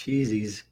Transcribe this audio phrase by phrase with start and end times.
[0.00, 0.64] Cheesies.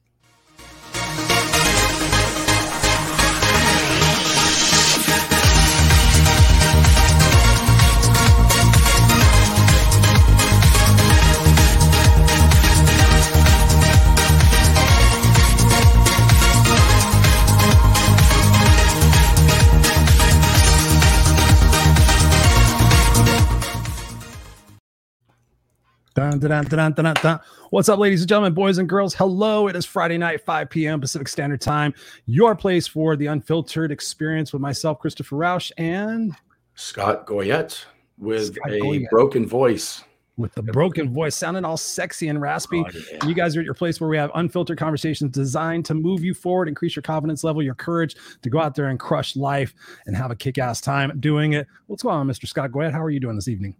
[26.18, 27.40] Dun, dun, dun.
[27.70, 29.14] What's up, ladies and gentlemen, boys and girls?
[29.14, 29.68] Hello.
[29.68, 31.00] It is Friday night, 5 p.m.
[31.00, 31.94] Pacific Standard Time.
[32.26, 36.34] Your place for the unfiltered experience with myself, Christopher Rausch, and
[36.74, 37.84] Scott Goyette
[38.18, 39.08] with Scott a Goyette.
[39.10, 40.02] broken voice.
[40.36, 42.82] with the broken voice sounding all sexy and raspy.
[42.84, 43.24] Oh, yeah.
[43.24, 46.34] You guys are at your place where we have unfiltered conversations designed to move you
[46.34, 49.72] forward, increase your confidence level, your courage to go out there and crush life
[50.06, 51.68] and have a kick ass time doing it.
[51.86, 52.48] What's going on, Mr.
[52.48, 52.90] Scott Goyette?
[52.90, 53.76] How are you doing this evening?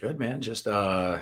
[0.00, 0.40] Good man.
[0.40, 1.18] Just uh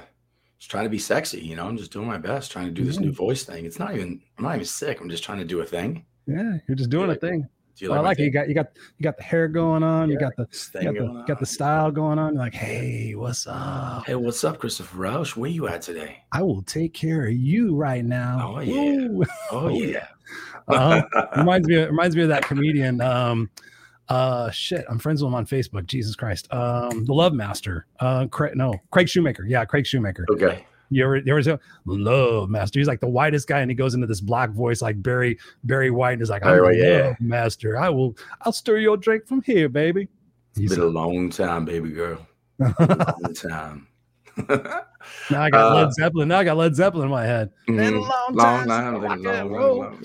[0.65, 1.67] just trying to be sexy, you know.
[1.67, 3.03] I'm just doing my best, trying to do this Yeah.
[3.03, 3.67] new voice thing.
[3.67, 4.99] It's not even I'm not even sick.
[5.01, 6.07] I'm just trying to do a thing.
[6.27, 7.19] Yeah, you're just doing a Yeah.
[7.19, 7.49] thing.
[7.77, 8.23] Do you Well, I like it.
[8.25, 10.11] You got you got you got the hair going on.
[10.11, 10.47] You got the
[10.81, 12.33] you got the, got the style going on.
[12.33, 14.07] You're like, hey, what's up?
[14.07, 15.37] Hey, what's up, Christopher Rausch?
[15.37, 16.23] Where you at today?
[16.33, 18.55] I will take care of you right now.
[18.57, 19.09] Oh, yeah.
[19.09, 19.25] Woo.
[19.51, 20.07] Oh, yeah.
[20.69, 21.03] Uh-huh.
[21.37, 23.03] reminds me reminds me of that comedian.
[23.03, 23.51] Um,
[24.09, 25.87] uh, shit, I'm friends with him on Facebook.
[25.87, 26.53] Jesus Christ.
[26.53, 27.87] Um, the Love Master.
[28.01, 29.47] Uh, Craig, no, Craig Shoemaker.
[29.47, 30.27] Yeah, Craig Shoemaker.
[30.31, 30.67] okay.
[30.91, 32.79] You ever there was a Love Master.
[32.79, 35.91] He's like the whitest guy, and he goes into this black voice like Barry Barry
[35.91, 37.07] White, and he's like, I'm Barry yeah.
[37.09, 37.79] Love Master.
[37.79, 38.17] I will.
[38.43, 40.09] I'll stir your drink from here, baby.
[40.51, 42.27] It's He's been a long time, baby girl.
[42.59, 43.89] Long time.
[45.31, 46.29] I got Uh, Led Zeppelin.
[46.29, 47.51] Now I got Led Zeppelin in my head.
[47.67, 48.01] Been Mhm.
[48.01, 48.95] long long time time.
[48.95, 49.99] since long, long, long, long.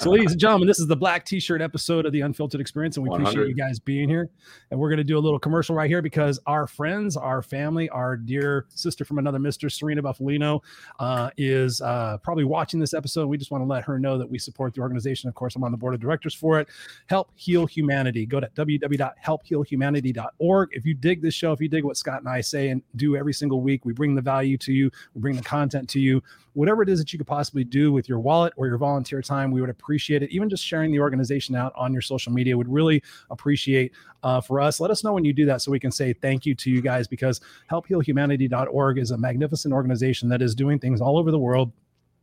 [0.00, 3.06] So, ladies and gentlemen, this is the black t-shirt episode of the Unfiltered Experience, and
[3.06, 4.30] we appreciate you guys being here.
[4.70, 7.90] And we're going to do a little commercial right here because our friends, our family,
[7.90, 10.62] our dear sister from another Mister, Serena Buffalino,
[10.98, 13.26] uh, is uh, probably watching this episode.
[13.28, 15.28] We just want to let her know that we support the organization.
[15.28, 16.68] Of course, I'm on the board of directors for it.
[17.04, 18.24] Help Heal Humanity.
[18.24, 20.68] Go to www.helphealhumanity.org.
[20.72, 23.14] If you dig this show, if you dig what Scott and I say and do
[23.16, 26.22] every single week, we bring the value to you, we bring the content to you
[26.56, 29.50] whatever it is that you could possibly do with your wallet or your volunteer time,
[29.50, 30.30] we would appreciate it.
[30.30, 33.92] Even just sharing the organization out on your social media would really appreciate
[34.22, 34.80] uh, for us.
[34.80, 36.80] Let us know when you do that so we can say thank you to you
[36.80, 41.72] guys because helphealhumanity.org is a magnificent organization that is doing things all over the world.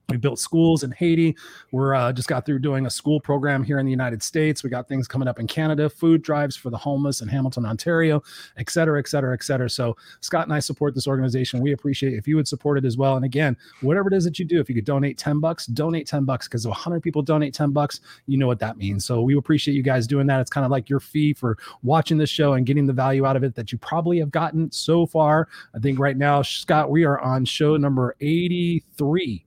[0.10, 1.36] We built schools in Haiti.
[1.72, 4.64] We're uh, just got through doing a school program here in the United States.
[4.64, 8.22] We got things coming up in Canada, food drives for the homeless in Hamilton, Ontario,
[8.58, 9.70] et cetera, et cetera, et cetera.
[9.70, 11.62] So Scott and I support this organization.
[11.62, 13.16] We appreciate if you would support it as well.
[13.16, 16.06] And again, whatever it is that you do, if you could donate 10 bucks, donate
[16.06, 19.06] 10 bucks because if 100 people donate 10 bucks, you know what that means.
[19.06, 20.42] So we appreciate you guys doing that.
[20.42, 23.36] It's kind of like your fee for watching this show and getting the value out
[23.36, 25.48] of it that you probably have gotten so far.
[25.74, 29.46] I think right now, Scott, we are on show number 83.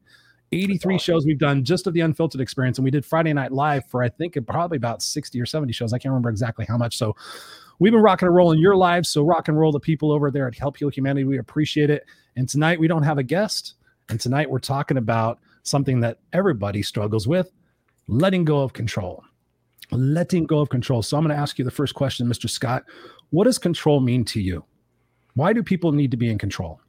[0.52, 0.98] 83 awesome.
[0.98, 4.02] shows we've done just of the unfiltered experience and we did friday night live for
[4.02, 5.92] i think probably about 60 or 70 shows.
[5.92, 6.96] I can't remember exactly how much.
[6.96, 7.16] So
[7.78, 10.46] we've been rocking and rolling your lives so rock and roll the people over there
[10.46, 11.24] at help heal humanity.
[11.24, 12.04] We appreciate it.
[12.36, 13.74] And tonight we don't have a guest
[14.08, 17.50] and tonight we're talking about something that everybody struggles with
[18.08, 19.24] letting go of control.
[19.90, 21.02] Letting go of control.
[21.02, 22.84] So i'm going to ask you the first question mr scott.
[23.30, 24.64] What does control mean to you?
[25.34, 26.80] Why do people need to be in control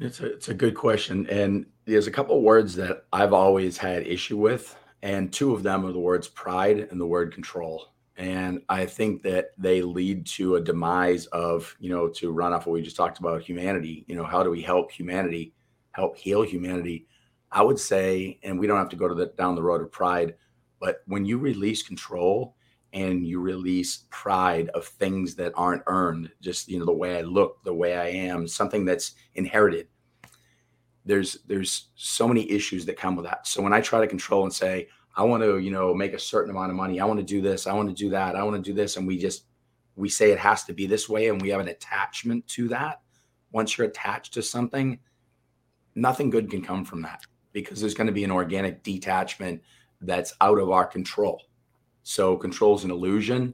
[0.00, 1.26] It's a, it's a good question.
[1.28, 4.76] And there's a couple words that I've always had issue with.
[5.02, 7.92] And two of them are the words pride and the word control.
[8.16, 12.66] And I think that they lead to a demise of, you know, to run off
[12.66, 14.04] what we just talked about humanity.
[14.08, 15.52] You know, how do we help humanity,
[15.92, 17.06] help heal humanity?
[17.50, 19.92] I would say, and we don't have to go to the down the road of
[19.92, 20.34] pride,
[20.80, 22.56] but when you release control
[22.94, 27.22] and you release pride of things that aren't earned, just you know, the way I
[27.22, 29.88] look, the way I am, something that's inherited.
[31.04, 33.46] There's there's so many issues that come with that.
[33.46, 36.18] So when i try to control and say i want to you know make a
[36.18, 37.00] certain amount of money.
[37.00, 37.66] I want to do this.
[37.66, 38.36] I want to do that.
[38.36, 39.44] I want to do this and we just
[39.96, 43.02] we say it has to be this way and we have an attachment to that
[43.52, 44.98] once you're attached to something
[45.94, 47.22] nothing good can come from that
[47.52, 49.62] because there's going to be an organic detachment
[50.00, 51.40] that's out of our control
[52.04, 53.52] so control is an illusion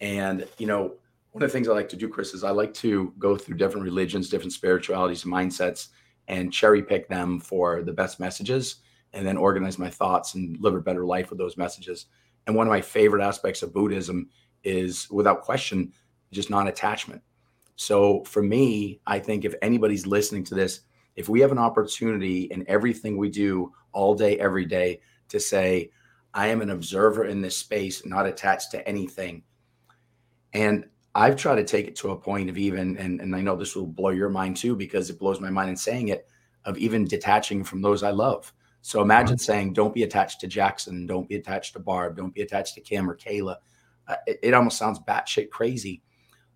[0.00, 0.94] and you know
[1.30, 3.56] one of the things i like to do chris is i like to go through
[3.56, 5.88] different religions different spiritualities mindsets
[6.28, 8.76] and cherry pick them for the best messages
[9.12, 12.06] and then organize my thoughts and live a better life with those messages.
[12.46, 14.28] And one of my favorite aspects of Buddhism
[14.62, 15.92] is without question,
[16.32, 17.22] just non attachment.
[17.76, 20.80] So for me, I think if anybody's listening to this,
[21.16, 25.90] if we have an opportunity in everything we do all day, every day to say,
[26.32, 29.42] I am an observer in this space, not attached to anything.
[30.52, 33.56] And I've tried to take it to a point of even, and, and I know
[33.56, 36.28] this will blow your mind too, because it blows my mind in saying it,
[36.64, 38.52] of even detaching from those I love.
[38.82, 42.42] So imagine saying, don't be attached to Jackson, don't be attached to Barb, don't be
[42.42, 43.56] attached to Kim or Kayla.
[44.06, 46.02] Uh, it, it almost sounds batshit crazy.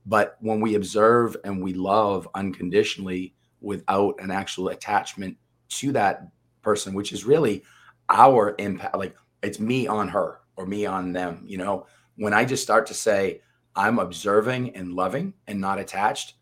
[0.06, 5.36] But when we observe and we love unconditionally without an actual attachment
[5.70, 6.28] to that
[6.62, 7.62] person, which is really
[8.08, 11.86] our impact, like it's me on her or me on them, you know,
[12.16, 13.40] when I just start to say,
[13.76, 16.34] I'm observing and loving and not attached,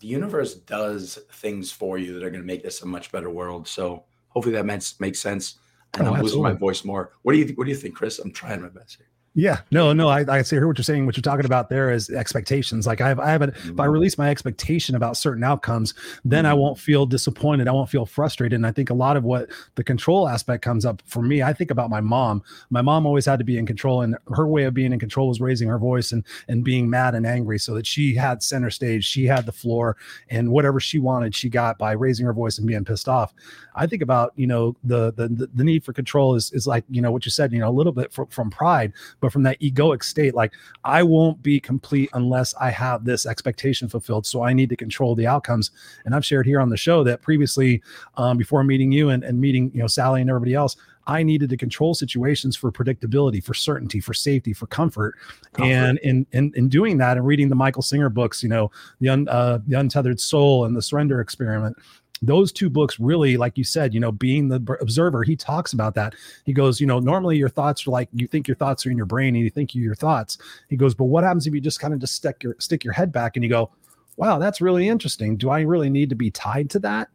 [0.00, 3.30] the universe does things for you that are going to make this a much better
[3.30, 3.68] world.
[3.68, 5.58] So hopefully that makes makes sense.
[5.98, 7.12] And oh, I'm losing my voice more.
[7.22, 8.18] What do you what do you think, Chris?
[8.18, 9.09] I'm trying my best here.
[9.32, 11.06] Yeah, no, no, I, I see hear what you're saying.
[11.06, 12.84] What you're talking about there is expectations.
[12.84, 13.70] Like I have, I have, a, mm-hmm.
[13.70, 13.92] if I mm-hmm.
[13.92, 15.94] release my expectation about certain outcomes,
[16.24, 16.50] then mm-hmm.
[16.50, 17.68] I won't feel disappointed.
[17.68, 18.56] I won't feel frustrated.
[18.56, 21.42] And I think a lot of what the control aspect comes up for me.
[21.42, 22.42] I think about my mom.
[22.70, 25.28] My mom always had to be in control, and her way of being in control
[25.28, 28.70] was raising her voice and and being mad and angry, so that she had center
[28.70, 29.96] stage, she had the floor,
[30.28, 33.32] and whatever she wanted, she got by raising her voice and being pissed off.
[33.76, 37.00] I think about you know the the the need for control is is like you
[37.00, 39.60] know what you said, you know a little bit from, from pride, but from that
[39.60, 40.52] egoic state like
[40.84, 45.14] i won't be complete unless i have this expectation fulfilled so i need to control
[45.14, 45.70] the outcomes
[46.04, 47.82] and i've shared here on the show that previously
[48.16, 50.76] um, before meeting you and, and meeting you know sally and everybody else
[51.06, 55.16] I needed to control situations for predictability, for certainty, for safety, for comfort.
[55.52, 55.72] comfort.
[55.72, 58.70] And in, in in doing that and reading the Michael Singer books, you know,
[59.00, 61.76] the un, uh, the Untethered Soul and the Surrender Experiment,
[62.22, 65.94] those two books really like you said you know being the observer he talks about
[65.94, 66.14] that.
[66.44, 68.96] He goes you know normally your thoughts are like you think your thoughts are in
[68.96, 70.38] your brain and you think you're your thoughts.
[70.68, 72.92] He goes but what happens if you just kind of just stick your stick your
[72.92, 73.70] head back and you go
[74.16, 75.36] wow that's really interesting.
[75.36, 77.08] Do i really need to be tied to that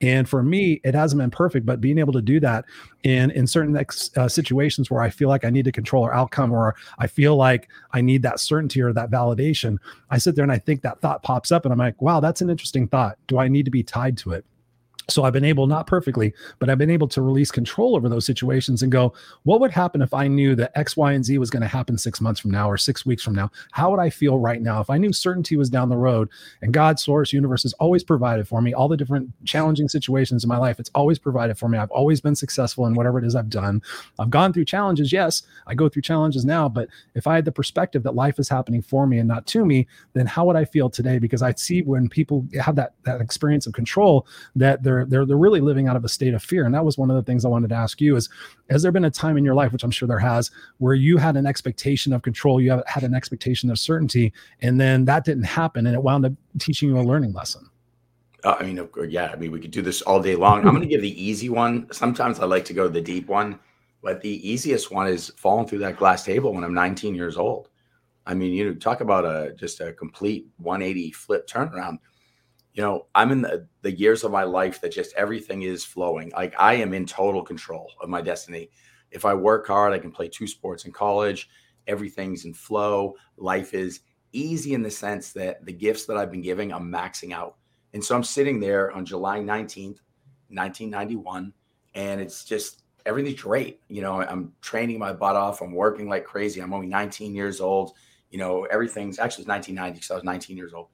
[0.00, 2.64] and for me, it hasn't been perfect, but being able to do that
[3.02, 6.14] in in certain ex, uh, situations where I feel like I need to control our
[6.14, 9.78] outcome, or I feel like I need that certainty or that validation,
[10.10, 12.40] I sit there and I think that thought pops up, and I'm like, wow, that's
[12.40, 13.18] an interesting thought.
[13.26, 14.44] Do I need to be tied to it?
[15.10, 18.26] So I've been able, not perfectly, but I've been able to release control over those
[18.26, 19.14] situations and go,
[19.44, 21.96] what would happen if I knew that X, Y, and Z was going to happen
[21.96, 23.50] six months from now or six weeks from now?
[23.72, 26.28] How would I feel right now if I knew certainty was down the road
[26.60, 30.48] and God, source, universe has always provided for me all the different challenging situations in
[30.48, 30.78] my life?
[30.78, 31.78] It's always provided for me.
[31.78, 33.80] I've always been successful in whatever it is I've done.
[34.18, 35.10] I've gone through challenges.
[35.10, 38.50] Yes, I go through challenges now, but if I had the perspective that life is
[38.50, 41.18] happening for me and not to me, then how would I feel today?
[41.18, 45.36] Because I see when people have that, that experience of control that they're, they're, they're
[45.36, 46.66] really living living out of a state of fear.
[46.66, 48.28] And that was one of the things I wanted to ask you is,
[48.68, 51.18] has there been a time in your life, which I'm sure there has, where you
[51.18, 55.44] had an expectation of control, you had an expectation of certainty, and then that didn't
[55.44, 57.70] happen and it wound up teaching you a learning lesson?
[58.42, 60.66] Uh, I mean, yeah, I mean, we could do this all day long.
[60.66, 61.86] I'm going to give the easy one.
[61.92, 63.60] Sometimes I like to go to the deep one,
[64.02, 67.68] but the easiest one is falling through that glass table when I'm 19 years old.
[68.26, 71.98] I mean, you know, talk about a just a complete 180 flip turnaround
[72.78, 76.30] you know, I'm in the, the years of my life that just everything is flowing.
[76.30, 78.70] Like I am in total control of my destiny.
[79.10, 81.48] If I work hard, I can play two sports in college.
[81.88, 83.16] Everything's in flow.
[83.36, 87.32] Life is easy in the sense that the gifts that I've been giving, I'm maxing
[87.32, 87.56] out.
[87.94, 89.98] And so I'm sitting there on July 19th,
[90.50, 91.52] 1991,
[91.96, 93.80] and it's just everything's great.
[93.88, 95.62] You know, I'm training my butt off.
[95.62, 96.60] I'm working like crazy.
[96.60, 97.94] I'm only 19 years old.
[98.30, 100.90] You know, everything's actually 1990 because I was 19 years old.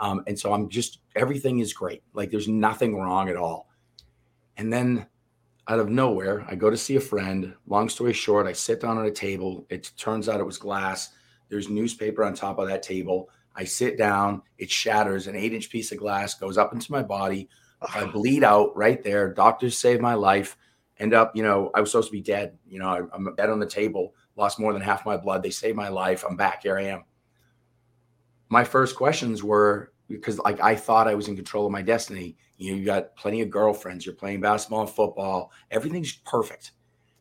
[0.00, 2.02] Um, and so I'm just, everything is great.
[2.14, 3.68] Like there's nothing wrong at all.
[4.56, 5.06] And then
[5.68, 7.54] out of nowhere, I go to see a friend.
[7.66, 9.66] Long story short, I sit down at a table.
[9.68, 11.10] It turns out it was glass.
[11.50, 13.28] There's newspaper on top of that table.
[13.54, 15.26] I sit down, it shatters.
[15.26, 17.48] An eight inch piece of glass goes up into my body.
[17.94, 19.32] I bleed out right there.
[19.32, 20.56] Doctors save my life.
[20.98, 22.56] End up, you know, I was supposed to be dead.
[22.66, 25.42] You know, I, I'm dead on the table, lost more than half my blood.
[25.42, 26.24] They saved my life.
[26.28, 26.62] I'm back.
[26.62, 27.04] Here I am
[28.50, 32.36] my first questions were because like I thought I was in control of my destiny.
[32.58, 36.72] You know, you got plenty of girlfriends, you're playing basketball and football, everything's perfect.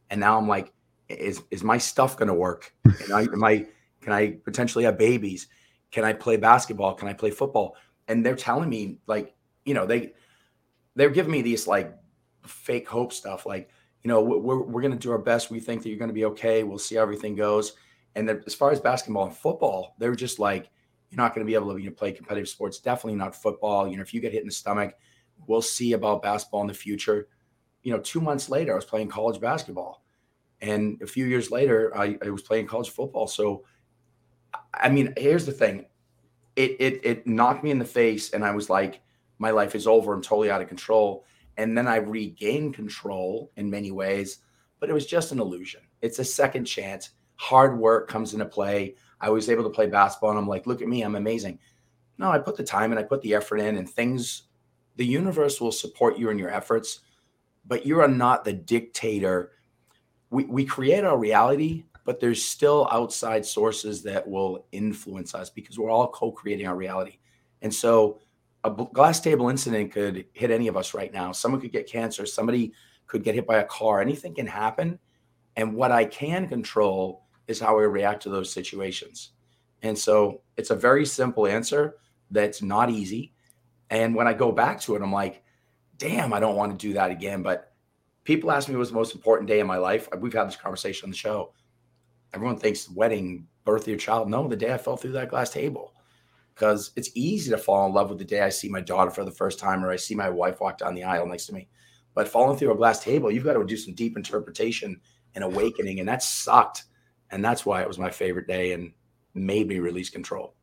[0.10, 0.74] And now I'm like,
[1.08, 2.74] is is my stuff gonna work?
[2.98, 3.68] Can I am I
[4.02, 5.48] can I potentially have babies?
[5.92, 6.96] Can I play basketball?
[6.96, 7.76] Can I play football?
[8.08, 10.14] And they're telling me like, you know, they
[10.96, 11.96] they're giving me these like
[12.46, 13.70] fake hope stuff, like,
[14.04, 15.52] you know, we're we're gonna do our best.
[15.52, 16.64] We think that you're gonna be okay.
[16.64, 17.74] We'll see how everything goes.
[18.16, 20.72] And as far as basketball and football, they're just like,
[21.10, 22.80] you're not going to be able to you know, play competitive sports.
[22.80, 23.88] Definitely not football.
[23.88, 24.96] You know, if you get hit in the stomach,
[25.48, 27.28] we'll see about basketball in the future.
[27.84, 30.04] You know, two months later, I was playing college basketball,
[30.62, 33.28] and a few years later, I, I was playing college football.
[33.28, 33.64] So,
[34.74, 35.86] I mean, here's the thing:
[36.56, 39.02] it it it knocked me in the face, and I was like,
[39.40, 40.14] my life is over.
[40.14, 41.26] I'm totally out of control.
[41.58, 44.40] And then I regained control in many ways,
[44.80, 45.82] but it was just an illusion.
[46.02, 47.12] It's a second chance.
[47.36, 48.96] Hard work comes into play.
[49.22, 51.60] I was able to play basketball and I'm like, look at me, I'm amazing.
[52.18, 54.44] No, I put the time and I put the effort in and things,
[54.96, 57.00] the universe will support you in your efforts,
[57.66, 59.52] but you are not the dictator.
[60.30, 65.78] We, we create our reality, but there's still outside sources that will influence us because
[65.78, 67.20] we're all co creating our reality.
[67.62, 68.20] And so
[68.64, 71.32] a glass table incident could hit any of us right now.
[71.32, 72.74] Someone could get cancer, somebody
[73.08, 75.00] could get hit by a car, anything can happen.
[75.56, 79.32] And what I can control is how we react to those situations.
[79.82, 81.98] And so it's a very simple answer
[82.32, 83.34] that's not easy.
[83.90, 85.44] And when I go back to it, I'm like,
[85.98, 87.42] damn, I don't want to do that again.
[87.42, 87.72] But
[88.24, 90.08] people ask me what was the most important day in my life.
[90.20, 91.54] We've had this conversation on the show.
[92.34, 94.30] Everyone thinks wedding, birth of your child.
[94.30, 95.94] No, the day I fell through that glass table.
[96.54, 99.24] Because it's easy to fall in love with the day I see my daughter for
[99.24, 101.70] the first time or I see my wife walk down the aisle next to me.
[102.14, 105.00] But falling through a glass table, you've got to do some deep interpretation
[105.36, 106.00] and awakening.
[106.00, 106.84] And that sucked.
[107.32, 108.94] And that's why it was my favorite day and
[109.34, 110.56] made me release control.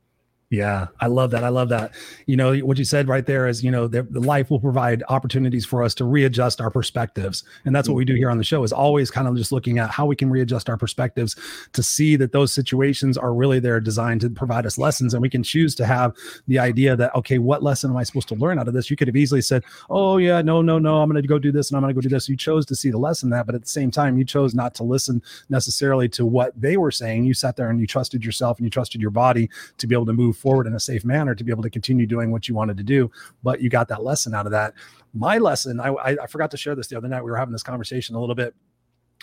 [0.48, 1.42] Yeah, I love that.
[1.42, 1.92] I love that.
[2.26, 5.02] You know, what you said right there is, you know, the, the, life will provide
[5.08, 7.42] opportunities for us to readjust our perspectives.
[7.64, 7.98] And that's what mm-hmm.
[7.98, 10.14] we do here on the show is always kind of just looking at how we
[10.14, 11.34] can readjust our perspectives
[11.72, 15.14] to see that those situations are really there designed to provide us lessons.
[15.14, 16.14] And we can choose to have
[16.46, 18.88] the idea that, okay, what lesson am I supposed to learn out of this?
[18.88, 21.50] You could have easily said, oh, yeah, no, no, no, I'm going to go do
[21.50, 22.28] this and I'm going to go do this.
[22.28, 24.76] You chose to see the lesson that, but at the same time, you chose not
[24.76, 27.24] to listen necessarily to what they were saying.
[27.24, 30.06] You sat there and you trusted yourself and you trusted your body to be able
[30.06, 32.48] to move move forward in a safe manner to be able to continue doing what
[32.48, 33.10] you wanted to do.
[33.42, 34.74] But you got that lesson out of that.
[35.14, 37.24] My lesson, I, I forgot to share this the other night.
[37.24, 38.54] We were having this conversation a little bit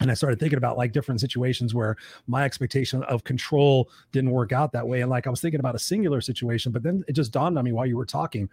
[0.01, 4.51] and I started thinking about like different situations where my expectation of control didn't work
[4.51, 5.01] out that way.
[5.01, 7.63] And like I was thinking about a singular situation, but then it just dawned on
[7.63, 8.50] me while you were talking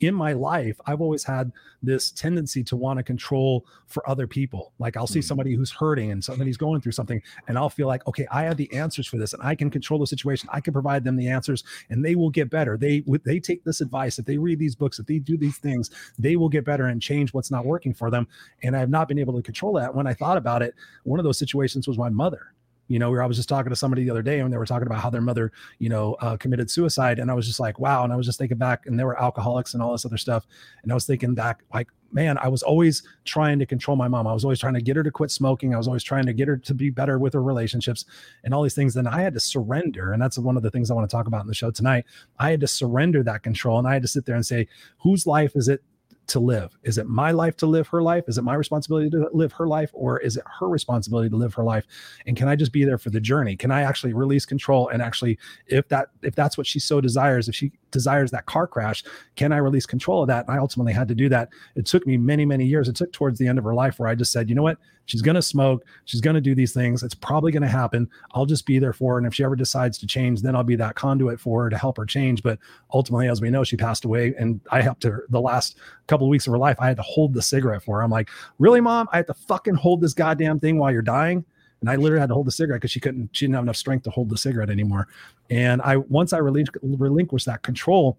[0.00, 4.72] in my life, I've always had this tendency to want to control for other people.
[4.78, 5.24] Like I'll see mm.
[5.24, 8.56] somebody who's hurting and somebody's going through something, and I'll feel like, okay, I have
[8.56, 10.48] the answers for this, and I can control the situation.
[10.52, 12.76] I can provide them the answers, and they will get better.
[12.76, 14.18] They they take this advice.
[14.18, 17.00] If they read these books, if they do these things, they will get better and
[17.00, 18.26] change what's not working for them.
[18.62, 19.94] And I have not been able to control that.
[19.94, 20.74] When I thought about it,
[21.04, 22.54] one of those situations was my mother
[22.88, 24.66] you know, where I was just talking to somebody the other day and they were
[24.66, 27.18] talking about how their mother, you know, uh, committed suicide.
[27.18, 28.04] And I was just like, wow.
[28.04, 30.46] And I was just thinking back and they were alcoholics and all this other stuff.
[30.82, 34.26] And I was thinking back, like, man, I was always trying to control my mom.
[34.26, 35.74] I was always trying to get her to quit smoking.
[35.74, 38.04] I was always trying to get her to be better with her relationships
[38.44, 38.94] and all these things.
[38.94, 40.12] Then I had to surrender.
[40.12, 42.04] And that's one of the things I want to talk about in the show tonight.
[42.38, 45.26] I had to surrender that control and I had to sit there and say, whose
[45.26, 45.82] life is it
[46.28, 46.76] to live?
[46.82, 48.24] Is it my life to live her life?
[48.28, 49.90] Is it my responsibility to live her life?
[49.92, 51.86] Or is it her responsibility to live her life?
[52.26, 53.56] And can I just be there for the journey?
[53.56, 57.48] Can I actually release control and actually, if that if that's what she so desires,
[57.48, 59.02] if she desires that car crash,
[59.36, 60.46] can I release control of that?
[60.46, 61.48] And I ultimately had to do that.
[61.74, 62.88] It took me many, many years.
[62.88, 64.76] It took towards the end of her life where I just said, you know what?
[65.06, 65.84] She's going to smoke.
[66.06, 67.02] She's going to do these things.
[67.02, 68.08] It's probably going to happen.
[68.32, 69.18] I'll just be there for her.
[69.18, 71.78] And if she ever decides to change, then I'll be that conduit for her to
[71.78, 72.42] help her change.
[72.42, 72.58] But
[72.92, 74.34] ultimately, as we know, she passed away.
[74.38, 76.76] And I helped her the last couple of weeks of her life.
[76.80, 78.02] I had to hold the cigarette for her.
[78.02, 79.08] I'm like, really, mom?
[79.12, 81.44] I had to fucking hold this goddamn thing while you're dying.
[81.84, 83.76] And I literally had to hold the cigarette because she couldn't, she didn't have enough
[83.76, 85.06] strength to hold the cigarette anymore.
[85.50, 88.16] And I, once I relinquished that control,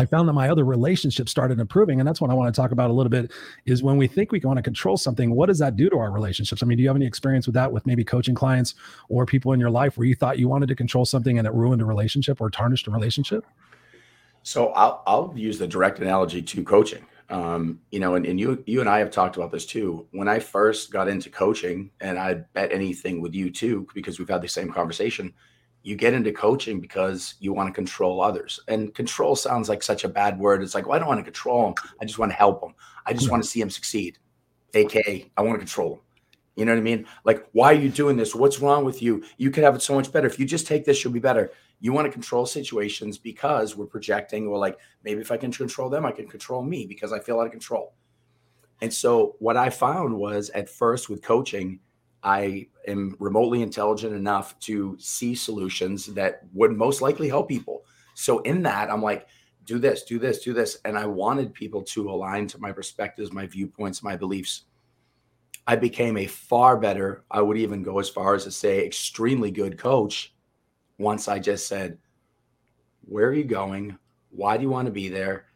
[0.00, 2.00] I found that my other relationships started improving.
[2.00, 3.30] And that's what I want to talk about a little bit
[3.66, 6.10] is when we think we want to control something, what does that do to our
[6.10, 6.60] relationships?
[6.60, 8.74] I mean, do you have any experience with that with maybe coaching clients
[9.08, 11.54] or people in your life where you thought you wanted to control something and it
[11.54, 13.46] ruined a relationship or tarnished a relationship?
[14.42, 17.06] So I'll, I'll use the direct analogy to coaching.
[17.30, 20.06] Um, you know, and, and you you and I have talked about this too.
[20.12, 24.28] When I first got into coaching, and I bet anything with you too, because we've
[24.28, 25.34] had the same conversation
[25.82, 28.60] you get into coaching because you want to control others.
[28.68, 30.62] And control sounds like such a bad word.
[30.62, 31.74] It's like, well, I don't want to control them.
[32.00, 32.74] I just want to help them.
[33.06, 34.18] I just want to see them succeed.
[34.74, 36.00] AKA, I want to control them.
[36.56, 37.06] You know what I mean?
[37.24, 38.34] Like, why are you doing this?
[38.34, 39.24] What's wrong with you?
[39.36, 40.26] You could have it so much better.
[40.26, 41.52] If you just take this, you'll be better.
[41.80, 45.88] You want to control situations because we're projecting, we're like, maybe if I can control
[45.88, 47.94] them, I can control me because I feel out of control.
[48.80, 51.80] And so, what I found was at first with coaching,
[52.22, 57.84] I am remotely intelligent enough to see solutions that would most likely help people.
[58.14, 59.28] So in that, I'm like,
[59.64, 60.78] do this, do this, do this.
[60.84, 64.64] And I wanted people to align to my perspectives, my viewpoints, my beliefs.
[65.66, 69.50] I became a far better, I would even go as far as to say extremely
[69.50, 70.34] good coach
[70.98, 71.98] once I just said,
[73.02, 73.96] where are you going?
[74.30, 75.46] Why do you want to be there?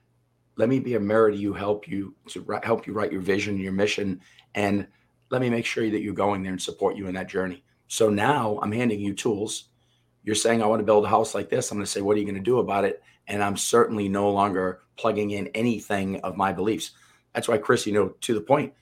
[0.57, 3.59] Let me be a mirror to you, help you to help you write your vision,
[3.59, 4.21] your mission,
[4.55, 4.87] and
[5.31, 7.65] let me make sure that you're going there and support you in that journey.
[7.89, 9.65] So now I'm handing you tools.
[10.25, 11.71] You're saying, I want to build a house like this.
[11.71, 13.03] I'm going to say, what are you going to do about it?
[13.27, 16.93] And I'm certainly no longer plugging in anything of my beliefs.
[17.35, 18.75] That's why, Chris, you know, to the point,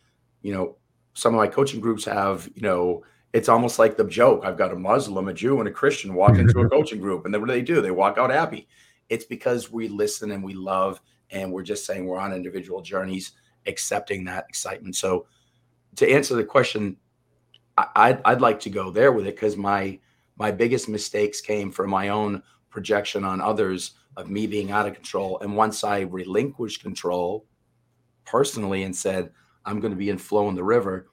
[0.43, 0.77] you know,
[1.15, 4.43] some of my coaching groups have, you know, it's almost like the joke.
[4.45, 7.25] I've got a Muslim, a Jew, and a Christian walk into a coaching group.
[7.25, 7.81] And then what do they do?
[7.81, 8.69] They walk out happy.
[9.09, 13.33] It's because we listen and we love, and we're just saying we're on individual journeys,
[13.67, 14.97] accepting that excitement.
[14.97, 15.27] So,
[15.97, 16.97] to answer the question,
[17.77, 19.99] I, I'd, I'd like to go there with it because my
[20.37, 24.95] my biggest mistakes came from my own projection on others of me being out of
[24.95, 25.39] control.
[25.41, 27.45] And once I relinquished control
[28.25, 29.31] personally and said,
[29.65, 31.09] I'm going to be in flow in the river,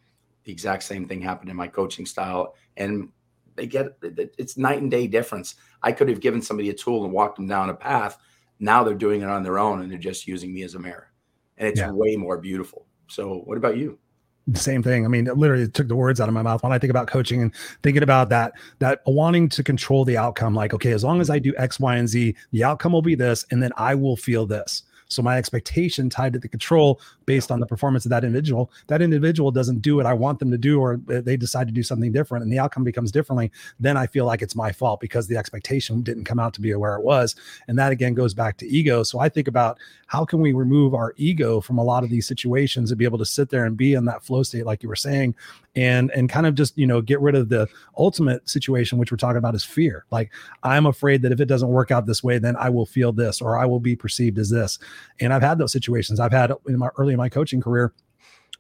[0.48, 2.56] the exact same thing happened in my coaching style.
[2.78, 3.10] And
[3.56, 5.56] they get it's night and day difference.
[5.84, 8.18] I could have given somebody a tool and walked them down a path.
[8.60, 11.12] Now they're doing it on their own and they're just using me as a mirror.
[11.58, 11.92] And it's yeah.
[11.92, 12.86] way more beautiful.
[13.08, 14.00] So, what about you?
[14.48, 15.04] the same thing.
[15.04, 17.08] I mean, it literally took the words out of my mouth when I think about
[17.08, 20.56] coaching and thinking about that, that wanting to control the outcome.
[20.56, 23.16] Like, okay, as long as I do X, Y, and Z, the outcome will be
[23.16, 24.84] this, and then I will feel this.
[25.08, 29.02] So my expectation tied to the control based on the performance of that individual, that
[29.02, 32.12] individual doesn't do what I want them to do, or they decide to do something
[32.12, 35.38] different and the outcome becomes differently, then I feel like it's my fault because the
[35.38, 37.36] expectation didn't come out to be where it was.
[37.68, 39.04] And that again goes back to ego.
[39.04, 42.28] So I think about how can we remove our ego from a lot of these
[42.28, 44.90] situations and be able to sit there and be in that flow state, like you
[44.90, 45.36] were saying,
[45.78, 47.68] and and kind of just you know get rid of the
[47.98, 50.06] ultimate situation which we're talking about is fear.
[50.12, 53.14] Like i'm afraid that if it doesn't work out this way then i will feel
[53.14, 54.80] this or i will be perceived as this.
[55.22, 56.20] And i've had those situations.
[56.20, 57.94] I've had in my early in my coaching career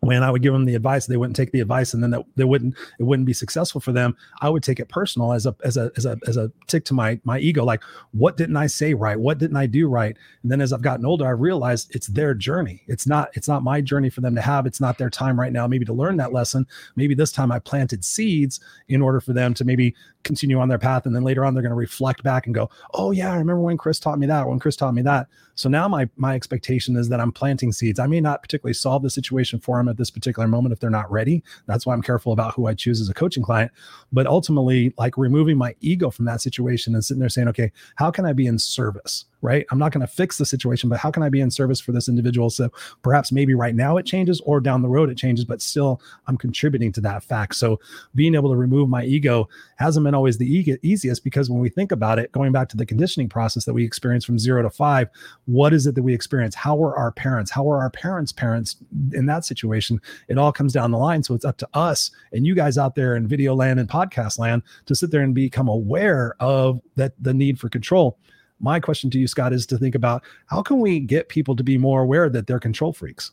[0.01, 2.23] when I would give them the advice, they wouldn't take the advice, and then that
[2.35, 4.15] they wouldn't it wouldn't be successful for them.
[4.41, 6.93] I would take it personal as a as a as a as a tick to
[6.93, 9.19] my my ego, like what didn't I say right?
[9.19, 10.15] What didn't I do right?
[10.43, 12.83] And then as I've gotten older, I realized it's their journey.
[12.87, 14.65] It's not it's not my journey for them to have.
[14.65, 16.67] It's not their time right now, maybe to learn that lesson.
[16.95, 20.77] Maybe this time I planted seeds in order for them to maybe continue on their
[20.77, 23.37] path, and then later on they're going to reflect back and go, oh yeah, I
[23.37, 24.47] remember when Chris taught me that.
[24.47, 25.27] When Chris taught me that.
[25.57, 27.99] So now my my expectation is that I'm planting seeds.
[27.99, 30.89] I may not particularly solve the situation for them at this particular moment if they're
[30.89, 31.43] not ready.
[31.65, 33.71] That's why I'm careful about who I choose as a coaching client.
[34.13, 38.11] But ultimately, like removing my ego from that situation and sitting there saying, okay, how
[38.11, 39.25] can I be in service?
[39.41, 39.65] right?
[39.71, 41.91] I'm not going to fix the situation, but how can I be in service for
[41.91, 42.49] this individual?
[42.49, 42.69] So
[43.03, 46.37] perhaps maybe right now it changes or down the road it changes, but still I'm
[46.37, 47.55] contributing to that fact.
[47.55, 47.79] So
[48.15, 49.47] being able to remove my ego
[49.77, 52.85] hasn't been always the easiest because when we think about it, going back to the
[52.85, 55.09] conditioning process that we experience from zero to five,
[55.47, 56.53] what is it that we experience?
[56.53, 57.49] How were our parents?
[57.49, 58.77] How were our parents' parents
[59.13, 59.99] in that situation?
[60.27, 61.23] It all comes down the line.
[61.23, 64.39] So it's up to us and you guys out there in video land and podcast
[64.39, 68.19] land to sit there and become aware of that the need for control
[68.59, 71.63] my question to you, Scott, is to think about how can we get people to
[71.63, 73.31] be more aware that they're control freaks?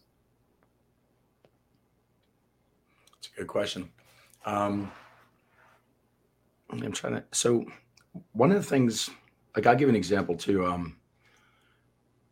[3.19, 3.91] It's a good question.
[4.45, 4.93] Um,
[6.71, 7.25] I'm trying to.
[7.33, 7.65] So,
[8.33, 9.11] one of the things,
[9.57, 10.67] like, I'll give an example too.
[10.67, 10.97] Um,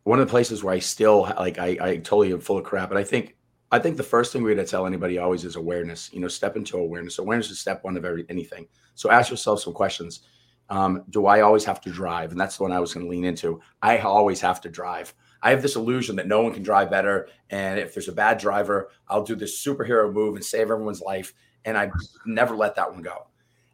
[0.04, 2.90] one of the places where I still like, I, I totally am full of crap.
[2.90, 3.36] And I think,
[3.70, 6.12] I think the first thing going to tell anybody always is awareness.
[6.12, 7.18] You know, step into awareness.
[7.18, 8.66] Awareness is step one of every anything.
[8.94, 10.22] So, ask yourself some questions
[10.72, 12.30] um, do I always have to drive?
[12.30, 13.60] And that's the one I was to lean into.
[13.82, 15.14] I always have to drive.
[15.42, 17.28] I have this illusion that no one can drive better.
[17.50, 21.34] And if there's a bad driver, I'll do this superhero move and save everyone's life.
[21.64, 21.90] And I
[22.24, 23.26] never let that one go.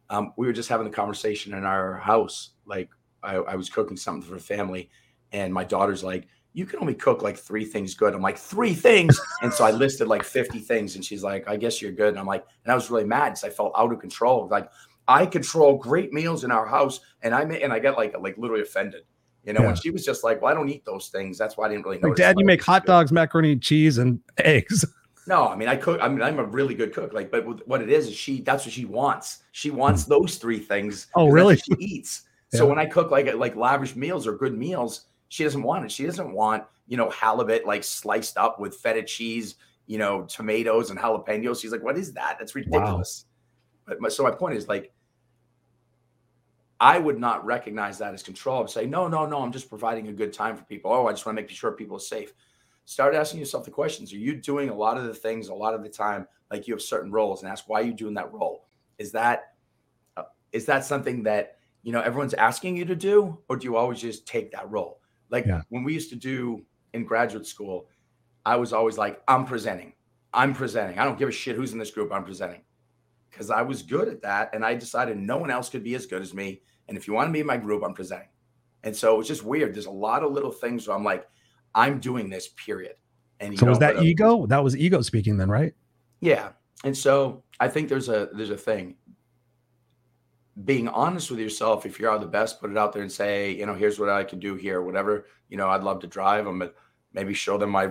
[0.09, 2.51] Um, we were just having a conversation in our house.
[2.65, 2.89] Like
[3.23, 4.89] I, I was cooking something for the family,
[5.31, 8.13] and my daughter's like, you can only cook like three things good.
[8.15, 9.19] I'm like, three things.
[9.43, 10.95] And so I listed like 50 things.
[10.95, 12.09] And she's like, I guess you're good.
[12.09, 14.47] And I'm like, and I was really mad because I felt out of control.
[14.49, 14.69] Like,
[15.09, 18.61] I control great meals in our house, and I and I get like like literally
[18.61, 19.01] offended.
[19.43, 19.67] You know, yeah.
[19.67, 21.83] when she was just like, "Well, I don't eat those things." That's why I didn't
[21.83, 22.09] really know.
[22.09, 24.85] Like, Dad, you make hot dogs, macaroni and cheese, and eggs.
[25.25, 25.99] No, I mean I cook.
[25.99, 27.11] I mean I'm a really good cook.
[27.11, 28.41] Like, but what it is is she.
[28.41, 29.39] That's what she wants.
[29.51, 30.11] She wants hmm.
[30.11, 31.07] those three things.
[31.15, 31.57] Oh, really?
[31.57, 32.21] she eats.
[32.53, 32.59] yeah.
[32.59, 35.91] So when I cook like like lavish meals or good meals, she doesn't want it.
[35.91, 39.55] She doesn't want you know halibut like sliced up with feta cheese,
[39.87, 41.61] you know tomatoes and jalapenos.
[41.61, 42.37] She's like, "What is that?
[42.37, 43.29] That's ridiculous." Wow.
[43.87, 44.91] But my, so my point is like
[46.79, 48.63] I would not recognize that as control.
[48.63, 50.93] I'd say, no, no, no, I'm just providing a good time for people.
[50.93, 52.33] Oh, I just want to make sure people are safe.
[52.85, 54.13] Start asking yourself the questions.
[54.13, 56.73] Are you doing a lot of the things a lot of the time, like you
[56.73, 58.65] have certain roles, and ask why are you doing that role?
[58.97, 59.53] Is that
[60.17, 63.75] uh, is that something that you know everyone's asking you to do, or do you
[63.75, 65.01] always just take that role?
[65.29, 65.61] Like yeah.
[65.69, 67.87] when we used to do in graduate school,
[68.45, 69.93] I was always like, I'm presenting.
[70.33, 70.99] I'm presenting.
[70.99, 72.11] I don't give a shit who's in this group.
[72.11, 72.61] I'm presenting
[73.29, 74.49] because I was good at that.
[74.53, 76.61] And I decided no one else could be as good as me.
[76.87, 78.29] And if you want to be in my group, I'm presenting.
[78.83, 79.75] And so it's just weird.
[79.75, 81.27] There's a lot of little things where I'm like,
[81.75, 82.95] I'm doing this, period.
[83.39, 84.45] And so was that uh, ego?
[84.47, 85.73] That was ego speaking then, right?
[86.19, 86.49] Yeah.
[86.83, 88.95] And so I think there's a there's a thing.
[90.65, 93.51] Being honest with yourself, if you are the best, put it out there and say,
[93.51, 95.25] you know, here's what I can do here, whatever.
[95.47, 96.47] You know, I'd love to drive.
[96.47, 96.71] I'm a,
[97.13, 97.87] maybe show them my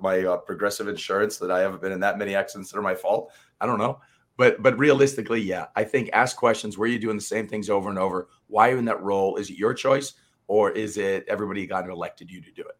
[0.00, 2.94] my uh, progressive insurance that I haven't been in that many accidents that are my
[2.94, 3.32] fault.
[3.60, 4.00] I don't know
[4.36, 6.76] but but realistically, yeah, I think ask questions.
[6.76, 8.28] Where are you doing the same things over and over?
[8.48, 9.36] Why are you in that role?
[9.36, 10.14] Is it your choice
[10.46, 12.76] or is it everybody got elected you to do it?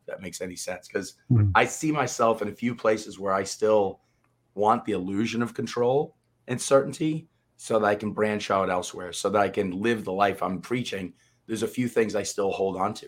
[0.00, 1.50] If that makes any sense because mm-hmm.
[1.54, 4.00] I see myself in a few places where I still
[4.54, 6.16] want the illusion of control
[6.48, 10.12] and certainty so that I can branch out elsewhere, so that I can live the
[10.12, 11.14] life I'm preaching.
[11.46, 13.06] There's a few things I still hold on to.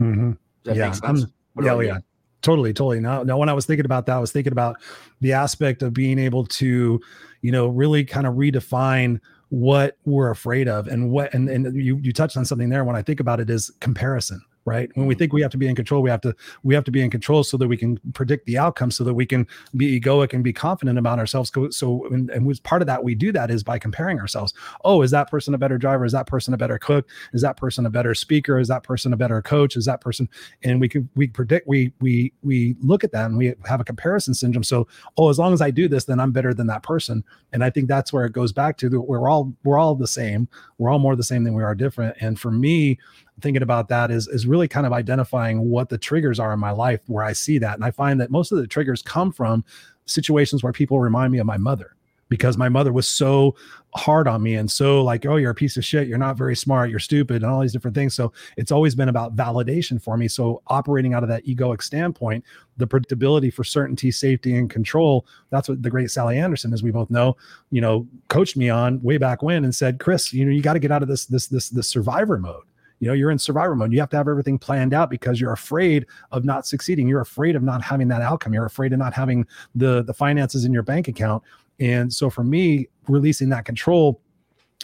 [0.00, 0.30] Mm-hmm.
[0.30, 1.26] Does that Yeah, make sense?
[1.54, 1.98] What yeah, yeah,
[2.42, 3.00] totally, totally.
[3.00, 4.76] Now, now, when I was thinking about that, I was thinking about
[5.20, 7.00] the aspect of being able to,
[7.42, 9.20] you know, really kind of redefine
[9.50, 12.96] what we're afraid of and what and, and you you touched on something there when
[12.96, 14.90] i think about it is comparison right?
[14.94, 15.18] When we mm-hmm.
[15.18, 17.10] think we have to be in control we have to we have to be in
[17.10, 19.46] control so that we can predict the outcome so that we can
[19.76, 21.50] be egoic and be confident about ourselves.
[21.70, 24.54] So and, and was part of that we do that is by comparing ourselves.
[24.84, 26.04] Oh is that person a better driver?
[26.04, 27.08] Is that person a better cook?
[27.32, 28.58] Is that person a better speaker?
[28.58, 29.76] Is that person a better coach?
[29.76, 30.28] Is that person
[30.62, 33.84] and we can we predict we we we look at that and we have a
[33.84, 34.64] comparison syndrome.
[34.64, 37.22] So oh as long as i do this then i'm better than that person.
[37.52, 40.06] And i think that's where it goes back to the, we're all we're all the
[40.06, 40.48] same.
[40.78, 42.16] We're all more the same than we are different.
[42.20, 42.98] And for me
[43.40, 46.70] thinking about that is is really kind of identifying what the triggers are in my
[46.70, 47.74] life where i see that.
[47.74, 49.64] And i find that most of the triggers come from
[50.06, 51.96] situations where people remind me of my mother
[52.28, 53.54] because my mother was so
[53.94, 56.08] hard on me and so like oh you're a piece of shit.
[56.08, 56.90] You're not very smart.
[56.90, 58.14] You're stupid and all these different things.
[58.14, 60.26] So it's always been about validation for me.
[60.26, 62.44] So operating out of that egoic standpoint
[62.76, 66.90] the predictability for certainty safety and control that's what the great sally anderson as we
[66.90, 67.36] both know
[67.70, 70.72] you know coached me on way back when and said chris you know you got
[70.72, 72.64] to get out of this this this this survivor mode
[73.00, 73.92] you know you're in survivor mode.
[73.92, 77.08] You have to have everything planned out because you're afraid of not succeeding.
[77.08, 78.54] You're afraid of not having that outcome.
[78.54, 81.42] You're afraid of not having the the finances in your bank account.
[81.80, 84.20] And so for me releasing that control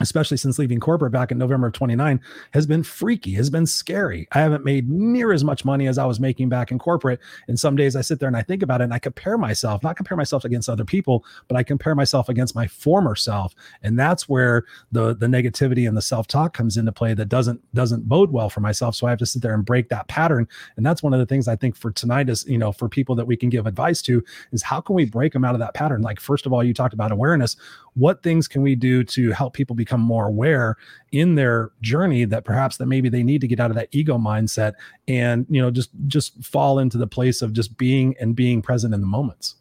[0.00, 2.20] especially since leaving corporate back in November of 29
[2.52, 4.26] has been freaky, has been scary.
[4.32, 7.20] I haven't made near as much money as I was making back in corporate.
[7.48, 9.82] And some days I sit there and I think about it and I compare myself,
[9.82, 13.54] not compare myself against other people, but I compare myself against my former self.
[13.82, 18.08] And that's where the the negativity and the self-talk comes into play that doesn't doesn't
[18.08, 18.94] bode well for myself.
[18.94, 20.48] So I have to sit there and break that pattern.
[20.76, 23.14] And that's one of the things I think for tonight is, you know, for people
[23.16, 25.74] that we can give advice to is how can we break them out of that
[25.74, 26.02] pattern?
[26.02, 27.56] Like first of all, you talked about awareness.
[27.94, 30.76] What things can we do to help people become more aware
[31.12, 34.16] in their journey that perhaps that maybe they need to get out of that ego
[34.16, 34.74] mindset
[35.08, 38.94] and you know just just fall into the place of just being and being present
[38.94, 39.56] in the moments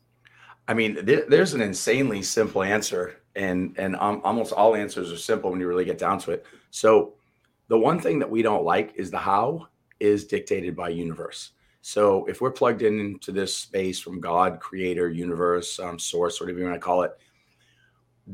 [0.70, 5.18] I mean, there, there's an insanely simple answer, and and um, almost all answers are
[5.18, 6.46] simple when you really get down to it.
[6.70, 7.16] So,
[7.70, 9.68] the one thing that we don't like is the how
[10.00, 11.54] is dictated by universe.
[11.82, 16.60] So, if we're plugged in into this space from God, Creator, Universe, um, Source, whatever
[16.60, 17.18] you want to call it,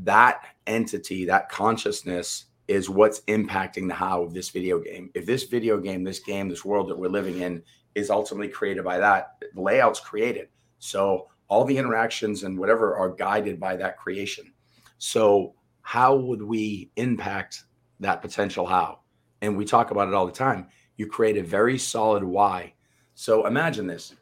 [0.04, 5.10] that entity, that consciousness, is what's impacting the how of this video game.
[5.14, 7.62] If this video game, this game, this world that we're living in,
[7.94, 10.48] is ultimately created by that, the layout's created.
[10.78, 14.52] So all the interactions and whatever are guided by that creation.
[14.98, 17.64] So, how would we impact
[18.00, 19.00] that potential how?
[19.40, 20.66] And we talk about it all the time.
[20.96, 22.74] You create a very solid why.
[23.14, 24.14] So, imagine this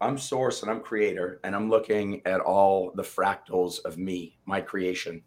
[0.00, 4.60] I'm source and I'm creator, and I'm looking at all the fractals of me, my
[4.60, 5.22] creation.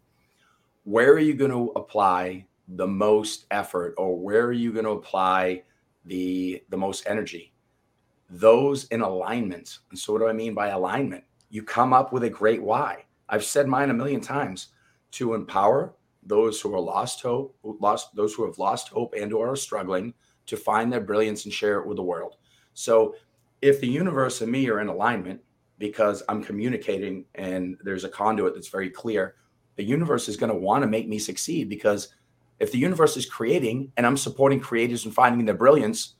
[0.84, 4.92] Where are you going to apply the most effort, or where are you going to
[4.92, 5.62] apply
[6.04, 7.52] the the most energy?
[8.32, 9.78] those in alignment.
[9.90, 11.22] And so, what do I mean by alignment?
[11.50, 13.04] You come up with a great why.
[13.28, 14.68] I've said mine a million times
[15.12, 19.52] to empower those who are lost hope, lost those who have lost hope and or
[19.52, 20.14] are struggling
[20.46, 22.36] to find their brilliance and share it with the world.
[22.74, 23.14] So,
[23.62, 25.40] if the universe and me are in alignment
[25.78, 29.36] because I'm communicating and there's a conduit that's very clear,
[29.76, 32.08] the universe is going to want to make me succeed because
[32.58, 36.14] if the universe is creating and I'm supporting creators and finding their brilliance,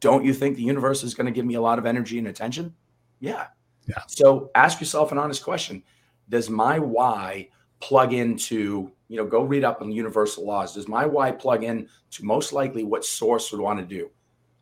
[0.00, 2.28] don't you think the universe is going to give me a lot of energy and
[2.28, 2.74] attention?
[3.20, 3.46] Yeah.
[3.86, 4.02] Yeah.
[4.06, 5.82] So ask yourself an honest question.
[6.28, 7.48] Does my why
[7.80, 10.74] plug into, you know, go read up on universal laws.
[10.74, 14.10] Does my why plug in to most likely what source would want to do?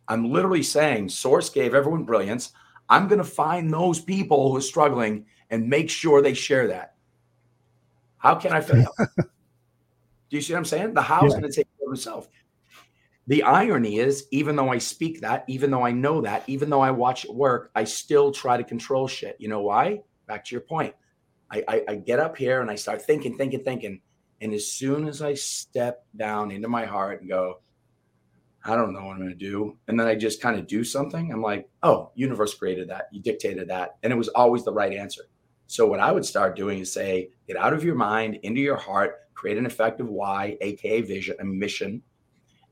[0.08, 2.52] I'm literally saying source gave everyone brilliance.
[2.88, 6.94] I'm going to find those people who are struggling and make sure they share that.
[8.18, 8.94] How can I fail?
[9.18, 9.26] do
[10.30, 10.94] you see what I'm saying?
[10.94, 11.40] The how's Yeah.
[11.40, 12.28] going to take care of itself.
[13.28, 16.80] The irony is, even though I speak that, even though I know that, even though
[16.80, 19.36] I watch it work, I still try to control shit.
[19.40, 20.02] You know why?
[20.28, 20.94] Back to your point.
[21.50, 24.00] I, I, I get up here and I start thinking, thinking, thinking.
[24.40, 27.60] And as soon as I step down into my heart and go,
[28.66, 29.76] I don't know what I'm going to do.
[29.88, 31.32] And then I just kind of do something.
[31.32, 33.08] I'm like, oh, universe created that.
[33.12, 33.96] You dictated that.
[34.02, 35.22] And it was always the right answer.
[35.68, 38.76] So what I would start doing is say, get out of your mind, into your
[38.76, 42.02] heart, create an effective why, aka vision, a mission.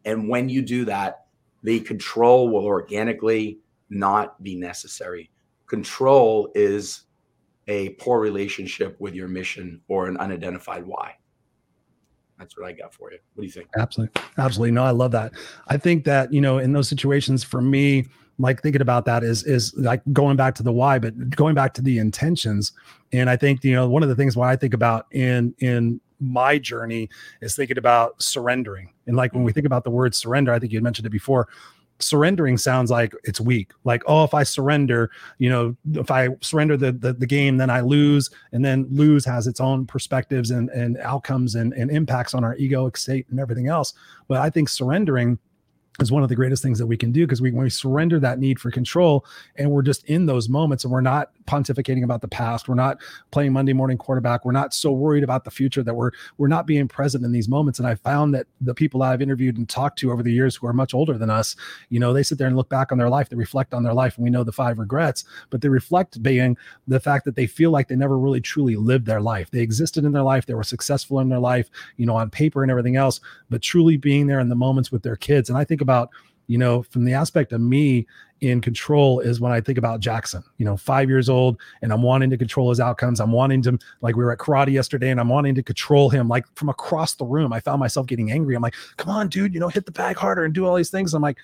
[0.04, 1.26] And when you do that,
[1.62, 3.58] the control will organically
[3.90, 5.30] not be necessary.
[5.66, 7.02] Control is
[7.68, 11.14] a poor relationship with your mission or an unidentified why.
[12.44, 13.18] That's what I got for you.
[13.34, 13.68] What do you think?
[13.78, 14.22] Absolutely.
[14.36, 14.72] Absolutely.
[14.72, 15.32] No, I love that.
[15.68, 18.04] I think that, you know, in those situations for me,
[18.38, 21.72] like thinking about that is is like going back to the why, but going back
[21.74, 22.72] to the intentions.
[23.12, 26.00] And I think you know one of the things why I think about in in
[26.20, 27.08] my journey
[27.40, 28.92] is thinking about surrendering.
[29.06, 29.54] And like when we mm-hmm.
[29.54, 31.48] think about the word surrender, I think you mentioned it before
[31.98, 33.70] surrendering sounds like it's weak.
[33.84, 37.70] Like oh if i surrender you know if i surrender the, the, the game then
[37.70, 38.30] i lose.
[38.52, 42.56] And then lose has its own perspectives and and outcomes and, and impacts on our
[42.56, 43.94] egoic state and everything else.
[44.28, 45.38] But i think surrendering
[46.00, 48.18] is one of the greatest things that we can do because we when we surrender
[48.18, 49.24] that need for control
[49.56, 52.68] and we're just in those moments and we're not pontificating about the past.
[52.68, 52.98] We're not
[53.30, 54.44] playing monday morning quarterback.
[54.44, 57.48] We're not so worried about the future that we're we're not being present in these
[57.48, 57.78] moments.
[57.78, 60.66] And i found that the people i've interviewed and talked to over the years who
[60.66, 61.56] are much older than us
[61.88, 63.94] you know they sit there and look back on their life they reflect on their
[63.94, 66.56] life and we know the five regrets but they reflect being
[66.88, 69.50] the fact that they feel like they never really truly lived their life.
[69.50, 72.62] They existed in their life they were successful in their life you know on paper
[72.62, 75.48] and everything else but truly being there in the moments with their kids.
[75.48, 76.10] And i think about
[76.46, 78.06] you know from the aspect of me
[78.40, 82.02] in control is when I think about Jackson, you know, five years old, and I'm
[82.02, 83.20] wanting to control his outcomes.
[83.20, 86.28] I'm wanting to, like, we were at karate yesterday, and I'm wanting to control him,
[86.28, 87.52] like, from across the room.
[87.52, 88.54] I found myself getting angry.
[88.54, 90.90] I'm like, come on, dude, you know, hit the bag harder and do all these
[90.90, 91.14] things.
[91.14, 91.38] I'm like,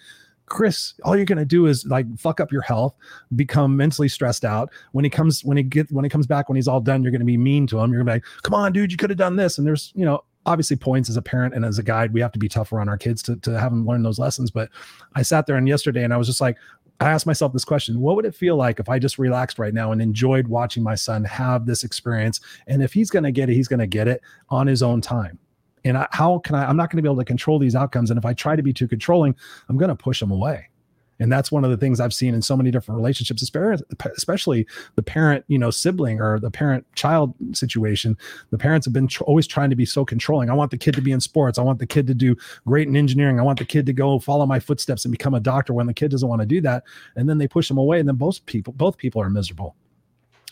[0.47, 2.97] Chris, all you're gonna do is like fuck up your health,
[3.37, 4.69] become mentally stressed out.
[4.91, 7.13] When he comes, when he get, when he comes back, when he's all done, you're
[7.13, 7.93] gonna be mean to him.
[7.93, 9.59] You're gonna be like, come on, dude, you could have done this.
[9.59, 12.33] And there's, you know, obviously points as a parent and as a guide we have
[12.33, 14.51] to be tougher on our kids to, to have them learn those lessons.
[14.51, 14.71] But
[15.15, 16.57] i sat there and yesterday and i was just like
[17.01, 19.75] i asked myself this question what would it feel like if i just relaxed right
[19.75, 22.41] now and enjoyed watching my son have this experience?
[22.67, 25.01] And if he's going to get it he's going to get it on his own
[25.01, 25.39] time.
[25.85, 28.11] And I, how can i i'm not going to be able to control these outcomes.
[28.11, 29.35] And if i try to be too controlling
[29.69, 30.70] i'm going to push them away
[31.21, 33.43] and that's one of the things i've seen in so many different relationships
[34.17, 38.17] especially the parent you know sibling or the parent child situation.
[38.51, 40.51] The parents have been tr- always trying to be so controlling.
[40.51, 41.59] I want the kid to be in sports.
[41.59, 43.39] I want the kid to do great in engineering.
[43.39, 45.95] I want the kid to go follow my footsteps and become a doctor when the
[45.95, 46.85] kid doesn't want to do that.
[47.17, 49.77] And then they push them away and then both people both people are miserable.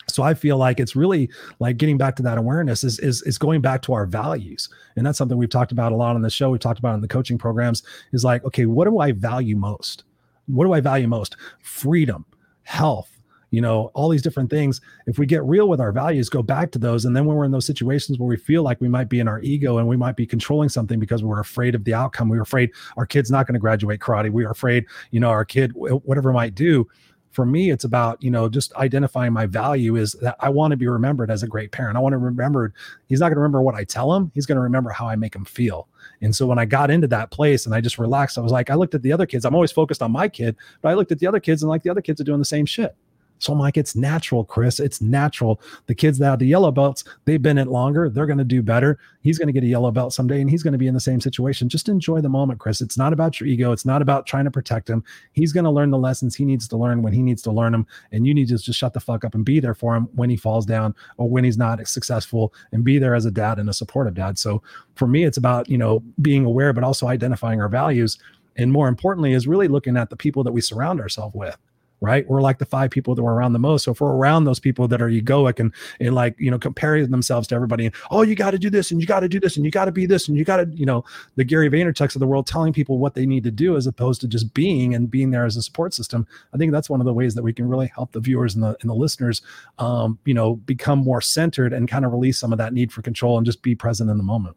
[0.07, 1.29] So i feel like it's really
[1.59, 4.69] like getting back to that awareness is, is is going back to our values.
[4.95, 6.49] And that's something we've talked about a lot on the show.
[6.49, 10.03] We've talked about in the coaching programs is like okay what do i value most
[10.49, 11.35] what do I value most?
[11.61, 12.25] Freedom,
[12.63, 13.19] health,
[13.51, 14.79] you know, all these different things.
[15.07, 17.05] If we get real with our values, go back to those.
[17.05, 19.27] And then when we're in those situations where we feel like we might be in
[19.27, 22.41] our ego and we might be controlling something because we're afraid of the outcome, we're
[22.41, 25.71] afraid our kid's not going to graduate karate, we are afraid, you know, our kid,
[25.73, 26.87] whatever might do.
[27.31, 30.77] For me, it's about, you know, just identifying my value is that I want to
[30.77, 31.95] be remembered as a great parent.
[31.95, 32.73] I want to remember,
[33.07, 35.15] he's not going to remember what I tell him, he's going to remember how I
[35.15, 35.87] make him feel.
[36.21, 38.69] And so when I got into that place and I just relaxed, I was like,
[38.69, 39.45] I looked at the other kids.
[39.45, 41.83] I'm always focused on my kid, but I looked at the other kids and like
[41.83, 42.95] the other kids are doing the same shit.
[43.39, 44.79] So I'm like, it's natural, Chris.
[44.79, 45.59] It's natural.
[45.87, 48.09] The kids that have the yellow belts, they've been it longer.
[48.09, 48.99] They're going to do better.
[49.21, 50.99] He's going to get a yellow belt someday and he's going to be in the
[50.99, 51.69] same situation.
[51.69, 52.81] Just enjoy the moment, Chris.
[52.81, 53.71] It's not about your ego.
[53.71, 55.03] It's not about trying to protect him.
[55.31, 57.71] He's going to learn the lessons he needs to learn when he needs to learn
[57.71, 57.87] them.
[58.11, 60.29] And you need to just shut the fuck up and be there for him when
[60.29, 63.69] he falls down or when he's not successful and be there as a dad and
[63.69, 64.37] a supportive dad.
[64.37, 64.61] So
[64.95, 68.19] for me, it's about, you know, being aware, but also identifying our values.
[68.57, 71.57] And more importantly, is really looking at the people that we surround ourselves with
[72.01, 72.27] right?
[72.27, 73.83] We're like the five people that we're around the most.
[73.83, 77.09] So if we're around those people that are egoic and, and like, you know, comparing
[77.11, 79.39] themselves to everybody and, oh, you got to do this and you got to do
[79.39, 81.03] this and you got to be this and you got to, you know,
[81.35, 84.21] the Gary Vaynerchuk's of the world telling people what they need to do as opposed
[84.21, 86.27] to just being and being there as a support system.
[86.53, 88.63] I think that's one of the ways that we can really help the viewers and
[88.63, 89.41] the, and the listeners,
[89.77, 93.01] um, you know, become more centered and kind of release some of that need for
[93.01, 94.55] control and just be present in the moment.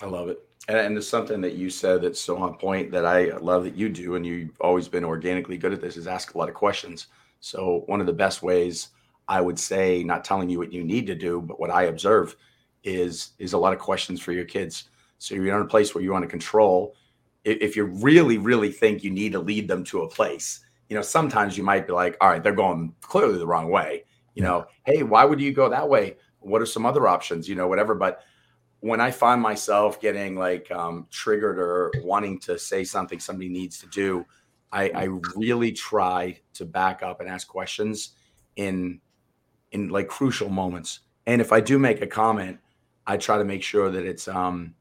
[0.00, 0.38] I love it.
[0.68, 3.76] And, and it's something that you said that's so on point that I love that
[3.76, 6.54] you do, and you've always been organically good at this, is ask a lot of
[6.54, 7.08] questions.
[7.40, 8.88] So one of the best ways
[9.28, 12.36] I would say, not telling you what you need to do, but what I observe
[12.84, 14.84] is is a lot of questions for your kids.
[15.18, 16.96] So you're in a place where you want to control.
[17.44, 21.02] If you really, really think you need to lead them to a place, you know,
[21.02, 24.04] sometimes you might be like, all right, they're going clearly the wrong way.
[24.34, 26.16] You know, hey, why would you go that way?
[26.40, 27.48] What are some other options?
[27.48, 27.94] You know, whatever.
[27.94, 28.22] But
[28.82, 33.78] when I find myself getting like um, triggered or wanting to say something somebody needs
[33.78, 34.26] to do,
[34.72, 35.04] I, I
[35.36, 38.16] really try to back up and ask questions
[38.56, 39.00] in
[39.70, 41.00] in like crucial moments.
[41.26, 42.58] And if I do make a comment,
[43.06, 44.74] I try to make sure that it's um,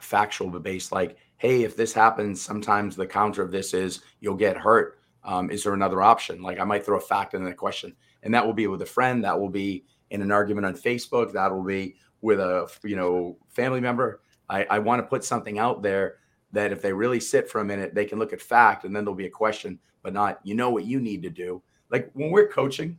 [0.00, 0.90] factual but based.
[0.90, 4.98] Like, hey, if this happens, sometimes the counter of this is you'll get hurt.
[5.22, 6.42] Um, is there another option?
[6.42, 8.86] Like, I might throw a fact in the question, and that will be with a
[8.86, 9.22] friend.
[9.22, 11.34] That will be in an argument on Facebook.
[11.34, 14.22] That will be with a you know family member.
[14.48, 16.16] I, I want to put something out there
[16.52, 19.04] that if they really sit for a minute, they can look at fact and then
[19.04, 21.62] there'll be a question, but not you know what you need to do.
[21.90, 22.98] Like when we're coaching,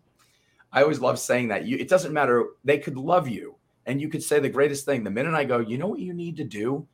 [0.71, 2.45] I always love saying that you it doesn't matter.
[2.63, 3.55] They could love you
[3.87, 5.03] and you could say the greatest thing.
[5.03, 6.87] The minute I go, you know what you need to do,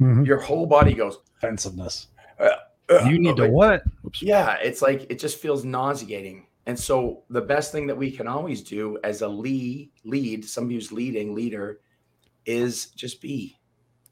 [0.00, 0.24] mm-hmm.
[0.24, 2.08] your whole body goes defensiveness.
[2.38, 2.50] Uh,
[3.06, 3.84] you need to what?
[4.04, 4.20] Oops.
[4.20, 6.46] Yeah, it's like it just feels nauseating.
[6.66, 10.76] And so the best thing that we can always do as a lead, lead, somebody
[10.76, 11.80] who's leading, leader,
[12.46, 13.58] is just be.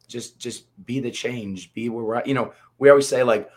[0.06, 1.72] Just just be the change.
[1.72, 2.26] Be where we're at.
[2.26, 3.48] You know, we always say, like,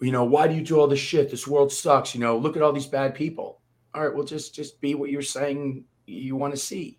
[0.00, 1.30] you know, why do you do all this shit?
[1.30, 2.14] This world sucks.
[2.14, 3.60] You know, look at all these bad people.
[3.94, 6.98] All right, well, just just be what you're saying you want to see.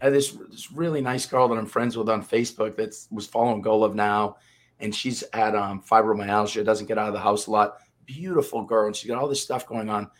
[0.00, 3.62] I this this really nice girl that I'm friends with on Facebook that was following
[3.62, 4.36] Golov now,
[4.78, 7.78] and she's at um, fibromyalgia, doesn't get out of the house a lot.
[8.06, 10.10] Beautiful girl, and she's got all this stuff going on.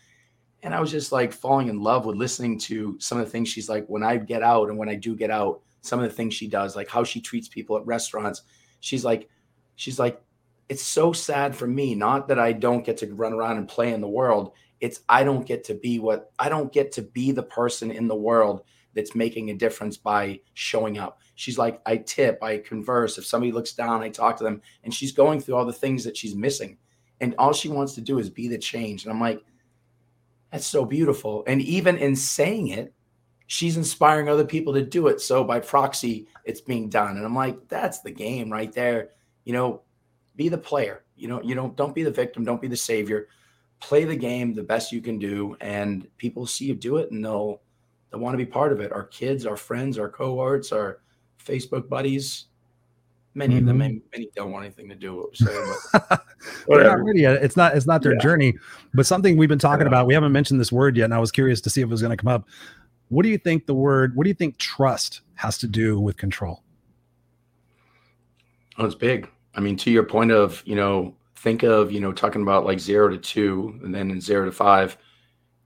[0.61, 3.49] And I was just like falling in love with listening to some of the things
[3.49, 6.15] she's like when I get out and when I do get out, some of the
[6.15, 8.41] things she does, like how she treats people at restaurants.
[8.81, 9.29] She's like,
[9.75, 10.21] she's like,
[10.67, 13.93] it's so sad for me, not that I don't get to run around and play
[13.93, 14.51] in the world.
[14.81, 18.07] It's I don't get to be what I don't get to be the person in
[18.07, 21.19] the world that's making a difference by showing up.
[21.35, 23.17] She's like, I tip, I converse.
[23.17, 24.61] If somebody looks down, I talk to them.
[24.83, 26.77] And she's going through all the things that she's missing.
[27.21, 29.05] And all she wants to do is be the change.
[29.05, 29.41] And I'm like,
[30.51, 31.43] that's so beautiful.
[31.47, 32.93] And even in saying it,
[33.47, 35.21] she's inspiring other people to do it.
[35.21, 37.17] So by proxy, it's being done.
[37.17, 39.09] And I'm like, that's the game right there.
[39.43, 39.81] You know,
[40.35, 41.03] be the player.
[41.15, 43.27] You know, you don't don't be the victim, don't be the savior.
[43.79, 47.23] Play the game the best you can do, and people see you do it and
[47.23, 47.61] they'll
[48.09, 48.91] they'll want to be part of it.
[48.91, 51.01] Our kids, our friends, our cohorts, our
[51.43, 52.45] Facebook buddies.
[53.35, 53.69] Many mm-hmm.
[53.69, 53.97] of them, mm-hmm.
[54.11, 56.19] many don't want anything to do with what we're saying.
[56.67, 57.43] But not ready yet.
[57.43, 57.75] It's not.
[57.75, 58.19] It's not their yeah.
[58.19, 58.55] journey.
[58.93, 60.07] But something we've been talking about.
[60.07, 62.01] We haven't mentioned this word yet, and I was curious to see if it was
[62.01, 62.47] going to come up.
[63.09, 64.15] What do you think the word?
[64.15, 66.63] What do you think trust has to do with control?
[68.77, 69.29] Oh, it's big.
[69.55, 72.79] I mean, to your point of you know, think of you know talking about like
[72.79, 74.97] zero to two, and then in zero to five.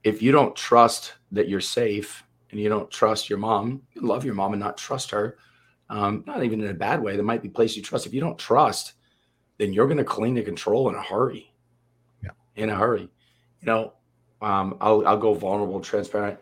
[0.02, 2.24] If you don't trust that you're safe,
[2.54, 5.38] and you don't trust your mom, you love your mom and not trust her.
[5.90, 7.14] Um, not even in a bad way.
[7.14, 8.06] There might be places you trust.
[8.06, 8.94] If you don't trust,
[9.58, 11.52] then you're going to cling to control in a hurry.
[12.22, 12.30] Yeah.
[12.56, 13.08] In a hurry.
[13.60, 13.92] You know,
[14.40, 16.38] um, I'll, I'll go vulnerable, transparent.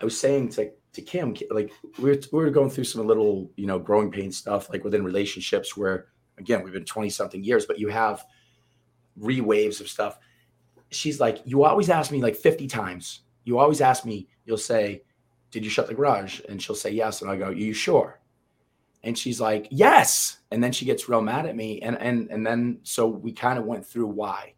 [0.00, 3.50] I was saying to, to Kim, like we are we are going through some little,
[3.56, 6.06] you know, growing pain stuff, like within relationships where,
[6.38, 8.24] again, we've been 20 something years, but you have
[9.16, 10.18] re waves of stuff.
[10.90, 13.20] She's like, you always ask me like 50 times.
[13.44, 15.02] You always ask me, you'll say,
[15.50, 16.40] did you shut the garage?
[16.48, 17.22] And she'll say yes.
[17.22, 18.17] And I go, Are you sure?
[19.08, 20.36] And she's like, Yes.
[20.50, 21.80] And then she gets real mad at me.
[21.80, 24.52] And and and then so we kind of went through why.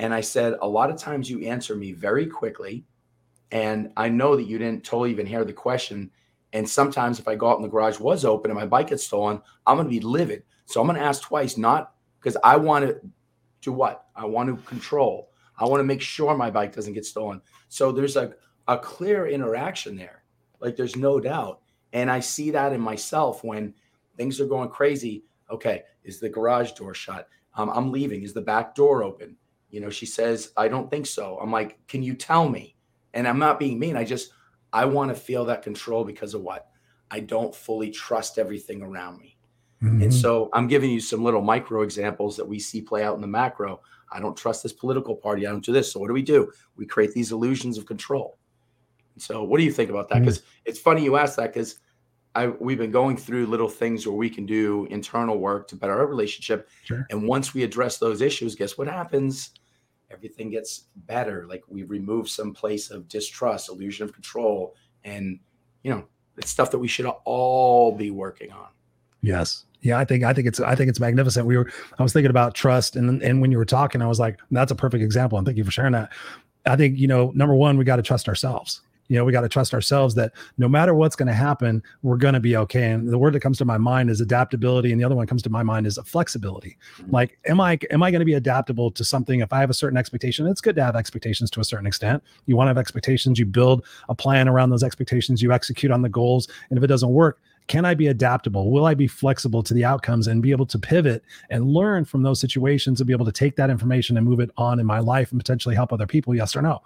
[0.00, 2.84] And I said, a lot of times you answer me very quickly.
[3.52, 6.10] And I know that you didn't totally even hear the question.
[6.52, 9.06] And sometimes if I go out and the garage was open and my bike gets
[9.06, 10.42] stolen, I'm gonna be livid.
[10.64, 13.00] So I'm gonna ask twice, not because I want to
[13.60, 14.06] do what?
[14.16, 15.30] I want to control.
[15.56, 17.40] I want to make sure my bike doesn't get stolen.
[17.68, 20.24] So there's like a clear interaction there.
[20.58, 21.59] Like there's no doubt.
[21.92, 23.74] And I see that in myself when
[24.16, 25.24] things are going crazy.
[25.50, 27.28] Okay, is the garage door shut?
[27.54, 28.22] Um, I'm leaving.
[28.22, 29.36] Is the back door open?
[29.70, 31.38] You know, she says, I don't think so.
[31.40, 32.76] I'm like, can you tell me?
[33.14, 33.96] And I'm not being mean.
[33.96, 34.32] I just,
[34.72, 36.68] I want to feel that control because of what?
[37.10, 39.36] I don't fully trust everything around me.
[39.82, 40.02] Mm-hmm.
[40.02, 43.20] And so I'm giving you some little micro examples that we see play out in
[43.20, 43.80] the macro.
[44.12, 45.46] I don't trust this political party.
[45.46, 45.92] I don't do this.
[45.92, 46.52] So what do we do?
[46.76, 48.38] We create these illusions of control.
[49.18, 50.20] So, what do you think about that?
[50.20, 50.62] Because mm-hmm.
[50.66, 51.76] it's funny you ask that because
[52.34, 55.98] I we've been going through little things where we can do internal work to better
[55.98, 56.68] our relationship.
[56.84, 57.06] Sure.
[57.10, 59.50] And once we address those issues, guess what happens?
[60.10, 61.46] Everything gets better.
[61.48, 65.38] Like we remove some place of distrust, illusion of control, and
[65.82, 66.04] you know,
[66.36, 68.68] it's stuff that we should all be working on.
[69.22, 69.64] Yes.
[69.82, 71.46] Yeah, I think I think it's I think it's magnificent.
[71.46, 74.20] We were I was thinking about trust and and when you were talking, I was
[74.20, 75.38] like, that's a perfect example.
[75.38, 76.12] And thank you for sharing that.
[76.66, 79.42] I think, you know, number one, we got to trust ourselves you know we got
[79.42, 82.90] to trust ourselves that no matter what's going to happen we're going to be okay.
[82.90, 85.42] And the word that comes to my mind is adaptability and the other one comes
[85.42, 86.78] to my mind is flexibility.
[86.96, 87.10] Mm-hmm.
[87.10, 89.74] like am i am i going to be adaptable to something if i have a
[89.74, 90.46] certain expectation?
[90.46, 92.22] It's good to have expectations to a certain extent.
[92.46, 96.02] You want to have expectations you build a plan around those expectations you execute on
[96.02, 98.72] the goals and if it doesn't work can I be adaptable?
[98.72, 102.24] Will I be flexible to the outcomes and be able to pivot and learn from
[102.24, 104.98] those situations and be able to take that information and move it on in my
[104.98, 106.34] life and potentially help other people?
[106.34, 106.82] Yes or no?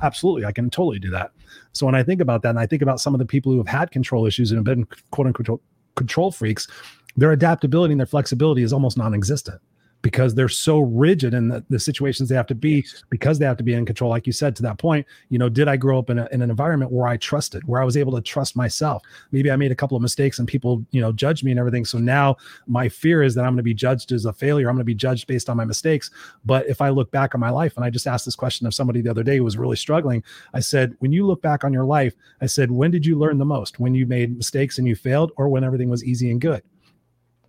[0.00, 0.46] Absolutely.
[0.46, 1.32] I can totally do that.
[1.72, 3.58] So when I think about that and I think about some of the people who
[3.58, 5.60] have had control issues and have been quote unquote
[5.96, 6.66] control freaks,
[7.14, 9.60] their adaptability and their flexibility is almost non existent
[10.02, 13.56] because they're so rigid in the, the, situations they have to be because they have
[13.56, 15.98] to be in control like you said to that point you know did i grow
[15.98, 18.56] up in, a, in an environment where i trusted where i was able to trust
[18.56, 19.02] myself?
[19.30, 21.84] Maybe i made a couple of mistakes and people you know judged me and everything.
[21.84, 22.36] So now
[22.66, 24.68] my fear is that i'm going to be judged as a failure.
[24.68, 26.10] I'm going to be judged based on my mistakes.
[26.44, 28.74] But if i look back on my life and i just asked this question of
[28.74, 30.22] somebody the other day who was really struggling
[30.54, 33.38] i said when you look back on your life i said when did you learn
[33.38, 33.78] the most?
[33.78, 36.62] When you made mistakes and you failed or when everything was easy and good?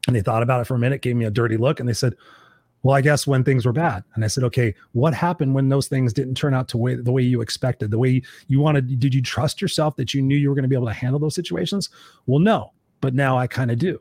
[0.07, 1.93] And they thought about it for a minute gave me a dirty look and they
[1.93, 2.15] said
[2.84, 4.03] well, I guess when things were bad.
[4.13, 7.11] And I said, okay, what happened when those things didn't turn out to way, the
[7.11, 8.99] way you expected, the way you wanted?
[8.99, 11.19] Did you trust yourself that you knew you were going to be able to handle
[11.19, 11.89] those situations?
[12.25, 13.99] Well, no, but now I kind of do.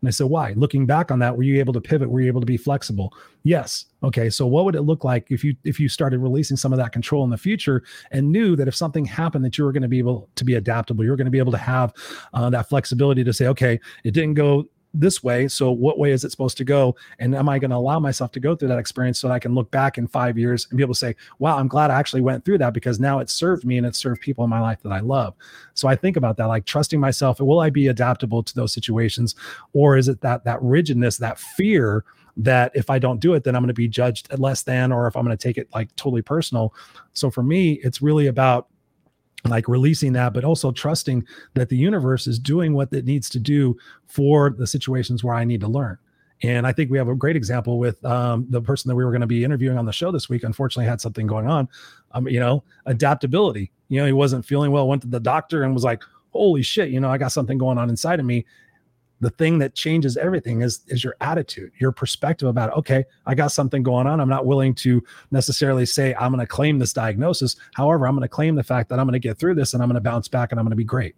[0.00, 0.52] And I said, why?
[0.52, 2.08] Looking back on that, were you able to pivot?
[2.08, 3.12] Were you able to be flexible?
[3.42, 3.86] Yes.
[4.02, 4.30] Okay.
[4.30, 6.92] So what would it look like if you if you started releasing some of that
[6.92, 9.88] control in the future and knew that if something happened that you were going to
[9.88, 11.92] be able to be adaptable, you're going to be able to have
[12.32, 15.48] uh, that flexibility to say, okay, it didn't go this way.
[15.48, 16.96] So what way is it supposed to go?
[17.18, 19.38] And am I going to allow myself to go through that experience so that I
[19.38, 21.98] can look back in five years and be able to say, wow, I'm glad I
[21.98, 24.60] actually went through that because now it served me and it served people in my
[24.60, 25.34] life that I love.
[25.74, 27.40] So I think about that, like trusting myself.
[27.40, 29.34] Will I be adaptable to those situations?
[29.72, 32.04] Or is it that that rigidness, that fear
[32.36, 35.06] that if I don't do it, then I'm going to be judged less than, or
[35.06, 36.74] if I'm going to take it like totally personal.
[37.12, 38.68] So for me, it's really about
[39.46, 41.24] like releasing that but also trusting
[41.54, 43.76] that the universe is doing what it needs to do
[44.06, 45.96] for the situations where i need to learn.
[46.42, 49.10] And i think we have a great example with um, the person that we were
[49.10, 51.68] going to be interviewing on the show this week unfortunately had something going on
[52.12, 53.70] um, you know adaptability.
[53.88, 56.90] You know he wasn't feeling well went to the doctor and was like holy shit
[56.90, 58.46] you know i got something going on inside of me
[59.20, 63.52] the thing that changes everything is is your attitude your perspective about okay i got
[63.52, 64.20] something going on.
[64.20, 67.56] I'm not willing to necessarily say i'm going to claim this diagnosis.
[67.74, 69.82] However i'm going to claim the fact that i'm going to get through this and
[69.82, 71.14] i'm going to bounce back and i'm going to be great.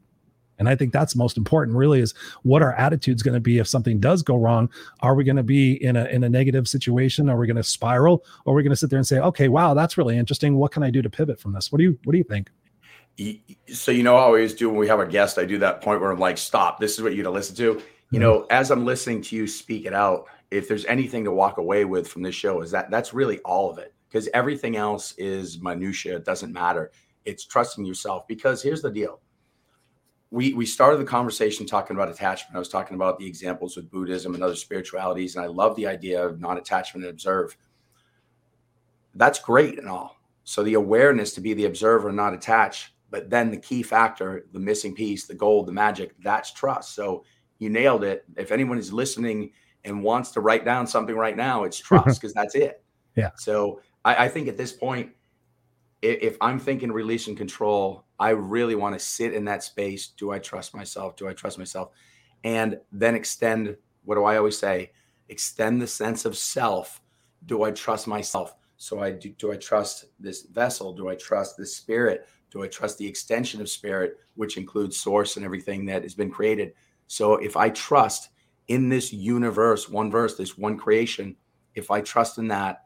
[0.58, 3.68] And i think that's most important really is what our attitude's going to be if
[3.68, 4.68] something does go wrong.
[5.00, 7.28] Are we going to be in a in a negative situation?
[7.28, 8.24] Are we going to spiral?
[8.44, 10.56] Or are we going to sit there and say okay wow that's really interesting.
[10.56, 11.70] What can i do to pivot from this?
[11.70, 12.50] What do you what do you think
[13.72, 16.00] so you know I always do when we have a guest, I do that point
[16.00, 17.62] where I'm like, stop, this is what you to listen to.
[17.62, 18.18] You mm-hmm.
[18.20, 21.84] know, as I'm listening to you speak it out, if there's anything to walk away
[21.84, 23.94] with from this show, is that that's really all of it.
[24.08, 26.16] Because everything else is minutia.
[26.16, 26.90] It doesn't matter.
[27.24, 28.26] It's trusting yourself.
[28.28, 29.20] Because here's the deal.
[30.30, 32.56] We we started the conversation talking about attachment.
[32.56, 35.86] I was talking about the examples with Buddhism and other spiritualities, and I love the
[35.86, 37.56] idea of non-attachment and observe.
[39.14, 40.16] That's great and all.
[40.44, 44.46] So the awareness to be the observer and not attach but then the key factor,
[44.52, 46.94] the missing piece, the gold, the magic, that's trust.
[46.94, 47.24] So
[47.58, 48.24] you nailed it.
[48.38, 49.52] If anyone is listening
[49.84, 52.82] and wants to write down something right now, it's trust because that's it.
[53.14, 53.30] Yeah.
[53.36, 55.10] So I, I, think at this point,
[56.00, 60.08] if, if I'm thinking release and control, I really want to sit in that space.
[60.08, 61.14] Do I trust myself?
[61.14, 61.90] Do I trust myself?
[62.44, 64.92] And then extend what do I always say?
[65.28, 67.02] Extend the sense of self.
[67.44, 68.54] Do I trust myself?
[68.78, 70.94] So I do, do I trust this vessel?
[70.94, 72.26] Do I trust this spirit?
[72.52, 76.30] Do I trust the extension of spirit, which includes source and everything that has been
[76.30, 76.74] created?
[77.06, 78.28] So if I trust
[78.68, 81.34] in this universe, one verse, this one creation,
[81.74, 82.84] if I trust in that,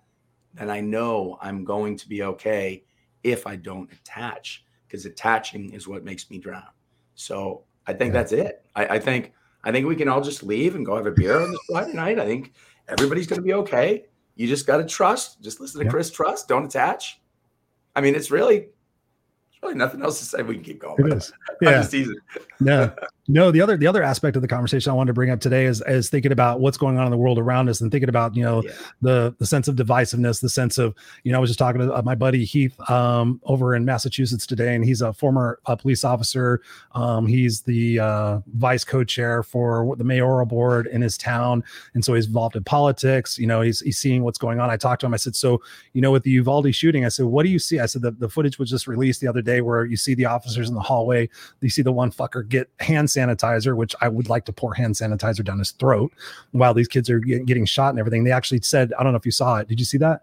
[0.54, 2.84] then I know I'm going to be okay
[3.24, 6.70] if I don't attach, because attaching is what makes me drown.
[7.16, 8.20] So I think yeah.
[8.20, 8.64] that's it.
[8.76, 9.32] I, I, think
[9.64, 11.92] I think we can all just leave and go have a beer on this Friday
[11.92, 12.20] night.
[12.20, 12.52] I think
[12.86, 14.04] everybody's going to be okay.
[14.36, 15.42] You just got to trust.
[15.42, 15.90] Just listen to yeah.
[15.90, 16.10] Chris.
[16.10, 16.46] Trust.
[16.46, 17.20] Don't attach.
[17.96, 18.68] I mean, it's really
[19.62, 20.42] really nothing else to say.
[20.42, 21.06] We can keep going.
[21.06, 21.32] It is.
[21.62, 21.86] Yeah.
[22.60, 22.92] no,
[23.28, 23.50] no.
[23.50, 25.82] The other the other aspect of the conversation I wanted to bring up today is
[25.86, 28.42] is thinking about what's going on in the world around us and thinking about you
[28.42, 28.72] know yeah.
[29.02, 31.94] the the sense of divisiveness, the sense of you know I was just talking to
[31.94, 36.04] uh, my buddy Heath um, over in Massachusetts today, and he's a former uh, police
[36.04, 36.62] officer.
[36.92, 41.64] Um, he's the uh, vice co-chair for the mayoral board in his town,
[41.94, 43.38] and so he's involved in politics.
[43.38, 44.70] You know, he's he's seeing what's going on.
[44.70, 45.14] I talked to him.
[45.14, 45.60] I said, so
[45.92, 47.80] you know, with the Uvalde shooting, I said, what do you see?
[47.80, 50.26] I said the the footage was just released the other day where you see the
[50.26, 51.28] officers in the hallway,
[51.60, 54.94] you see the one fucker get hand sanitizer, which I would like to pour hand
[54.94, 56.12] sanitizer down his throat
[56.52, 58.24] while these kids are getting shot and everything.
[58.24, 59.68] They actually said, I don't know if you saw it.
[59.68, 60.22] Did you see that?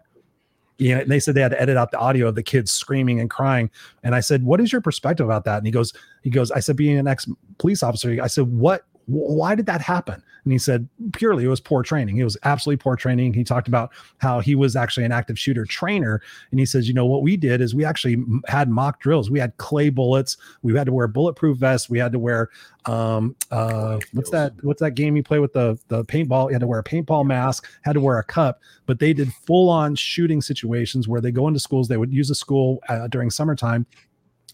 [0.78, 3.20] Yeah, and they said they had to edit out the audio of the kids screaming
[3.20, 3.70] and crying.
[4.02, 5.92] And I said, "What is your perspective about that?" And he goes,
[6.22, 7.28] "He goes, I said, being an ex
[7.58, 10.22] police officer, I said, what why did that happen?
[10.44, 12.18] And he said, purely it was poor training.
[12.18, 13.32] It was absolutely poor training.
[13.32, 16.20] He talked about how he was actually an active shooter trainer.
[16.50, 19.30] And he says, you know, what we did is we actually had mock drills.
[19.30, 20.36] We had clay bullets.
[20.62, 21.88] We had to wear bulletproof vests.
[21.88, 22.50] We had to wear,
[22.84, 24.52] um, uh, what's that?
[24.62, 26.48] What's that game you play with the, the paintball?
[26.48, 29.32] You had to wear a paintball mask, had to wear a cup, but they did
[29.32, 31.88] full on shooting situations where they go into schools.
[31.88, 33.86] They would use a school uh, during summertime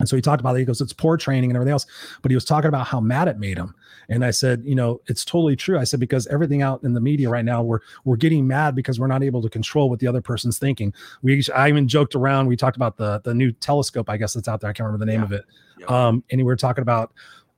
[0.01, 0.61] and so he talked about it.
[0.61, 1.86] He goes, it's poor training and everything else.
[2.22, 3.74] But he was talking about how mad it made him.
[4.09, 5.78] And I said, you know, it's totally true.
[5.78, 8.98] I said, because everything out in the media right now, we're we're getting mad because
[8.98, 10.92] we're not able to control what the other person's thinking.
[11.22, 12.48] We I even joked around.
[12.48, 14.70] We talked about the the new telescope, I guess that's out there.
[14.70, 15.26] I can't remember the name yeah.
[15.26, 15.44] of it.
[15.78, 15.86] Yeah.
[15.86, 17.12] Um, and we were talking about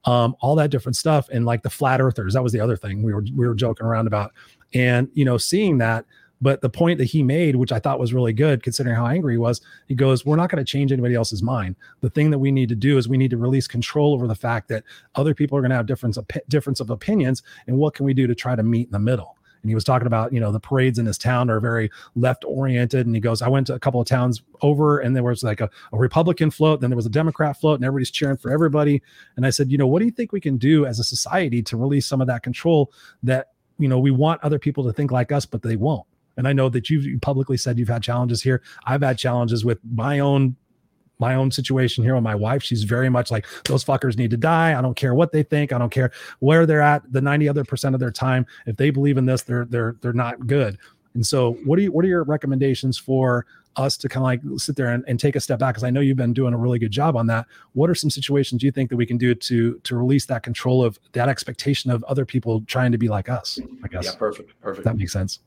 [0.04, 2.34] um, all that different stuff and like the flat earthers.
[2.34, 4.32] That was the other thing we were we were joking around about.
[4.74, 6.04] And you know, seeing that
[6.42, 9.34] but the point that he made, which I thought was really good, considering how angry
[9.34, 11.76] he was, he goes, We're not going to change anybody else's mind.
[12.00, 14.34] The thing that we need to do is we need to release control over the
[14.34, 14.82] fact that
[15.14, 16.18] other people are going to have difference,
[16.48, 17.42] difference of opinions.
[17.68, 19.36] And what can we do to try to meet in the middle?
[19.62, 22.44] and he was talking about you know the parades in his town are very left
[22.44, 25.44] oriented and he goes i went to a couple of towns over and there was
[25.44, 28.50] like a, a republican float then there was a democrat float and everybody's cheering for
[28.50, 29.00] everybody
[29.36, 31.62] and i said you know what do you think we can do as a society
[31.62, 35.12] to release some of that control that you know we want other people to think
[35.12, 36.06] like us but they won't
[36.36, 39.78] and i know that you've publicly said you've had challenges here i've had challenges with
[39.84, 40.56] my own
[41.22, 42.64] my own situation here with my wife.
[42.64, 44.76] She's very much like those fuckers need to die.
[44.76, 45.72] I don't care what they think.
[45.72, 46.10] I don't care
[46.40, 47.10] where they're at.
[47.12, 50.12] The 90 other percent of their time, if they believe in this, they're they're they're
[50.12, 50.78] not good.
[51.14, 54.60] And so what do you what are your recommendations for us to kind of like
[54.60, 55.74] sit there and, and take a step back?
[55.74, 57.46] Because I know you've been doing a really good job on that.
[57.74, 60.84] What are some situations you think that we can do to to release that control
[60.84, 63.60] of that expectation of other people trying to be like us?
[63.84, 64.06] I guess.
[64.06, 64.60] Yeah, perfect.
[64.60, 64.84] Perfect.
[64.84, 65.38] That makes sense.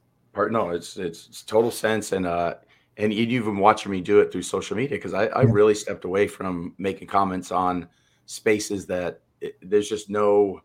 [0.51, 2.11] No, it's it's, it's total sense.
[2.11, 2.55] And uh
[2.97, 5.49] and you've even watching me do it through social media because I, I yeah.
[5.51, 7.87] really stepped away from making comments on
[8.25, 10.61] spaces that it, there's just no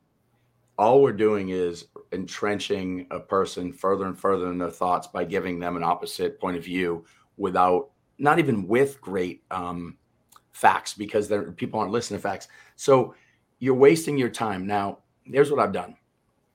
[0.78, 5.58] all we're doing is entrenching a person further and further in their thoughts by giving
[5.58, 7.04] them an opposite point of view
[7.36, 9.96] without not even with great um,
[10.52, 13.14] facts because people aren't listening to facts so
[13.58, 15.94] you're wasting your time now here's what i've done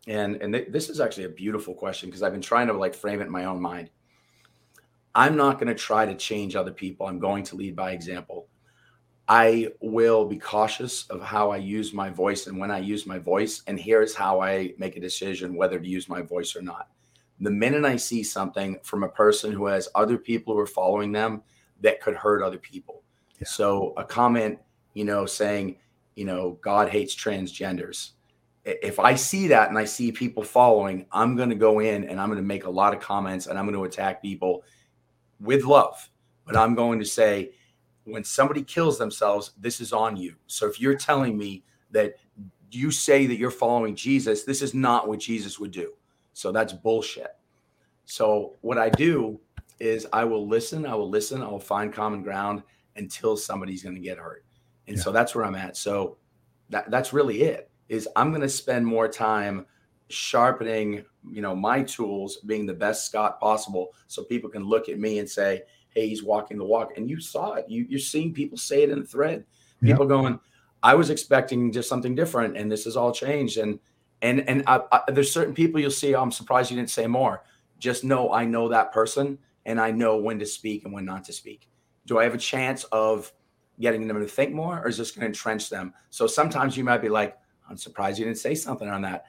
[0.07, 2.93] and and th- this is actually a beautiful question because i've been trying to like
[2.93, 3.89] frame it in my own mind
[5.15, 7.07] I'm not going to try to change other people.
[7.07, 8.47] I'm going to lead by example.
[9.29, 13.17] I will be cautious of how I use my voice and when I use my
[13.17, 13.63] voice.
[13.65, 16.89] And here's how I make a decision whether to use my voice or not.
[17.39, 21.13] The minute I see something from a person who has other people who are following
[21.13, 21.41] them
[21.81, 23.01] that could hurt other people.
[23.39, 23.47] Yeah.
[23.47, 24.59] So a comment,
[24.93, 25.77] you know, saying,
[26.15, 28.11] you know, God hates transgenders.
[28.65, 32.19] If I see that and I see people following, I'm going to go in and
[32.19, 34.63] I'm going to make a lot of comments and I'm going to attack people
[35.39, 36.09] with love.
[36.45, 37.51] But I'm going to say,
[38.05, 40.35] when somebody kills themselves, this is on you.
[40.47, 42.15] So if you're telling me that
[42.71, 45.93] you say that you're following Jesus, this is not what Jesus would do.
[46.33, 47.35] So that's bullshit.
[48.05, 49.39] So what I do
[49.79, 52.63] is I will listen, I will listen, I will find common ground
[52.95, 54.43] until somebody's going to get hurt.
[54.87, 55.03] And yeah.
[55.03, 55.75] so that's where I'm at.
[55.75, 56.17] So
[56.69, 59.65] that, that's really it is I'm going to spend more time
[60.07, 64.99] sharpening you know my tools being the best scott possible so people can look at
[64.99, 65.63] me and say
[65.95, 66.97] hey he's walking the walk.
[66.97, 67.65] And you saw it.
[67.67, 69.45] You, you're seeing people say it in the thread.
[69.81, 70.09] People yep.
[70.09, 70.39] going
[70.83, 73.57] i was expecting just something different and this has all changed.
[73.57, 73.79] And
[74.21, 77.07] and and I, I, there's certain people you'll see oh, i'm surprised you didn't say
[77.07, 77.43] more.
[77.79, 81.23] Just know i know that person and i know when to speak and when not
[81.25, 81.69] to speak.
[82.05, 83.31] Do i have a chance of
[83.79, 85.93] getting them to think more or is this going to entrench them?
[86.09, 87.37] So sometimes you might be like
[87.69, 89.25] i'm surprised you didn't say something on that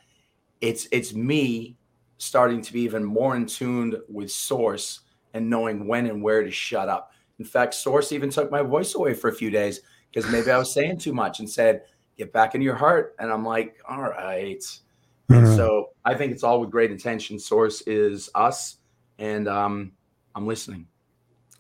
[0.61, 1.77] it's it's me
[2.19, 5.01] starting to be even more in tune with source
[5.35, 7.13] and knowing when and where to shut up.
[7.39, 9.81] In fact, source even took my voice away for a few days
[10.11, 11.83] because maybe I was saying too much and said,
[12.17, 15.35] "Get back in your heart." And I'm like, "All right." mm-hmm.
[15.35, 17.39] And so I think it's all with great intention.
[17.39, 18.79] Source is us,
[19.19, 19.93] and um,
[20.35, 20.87] I'm listening.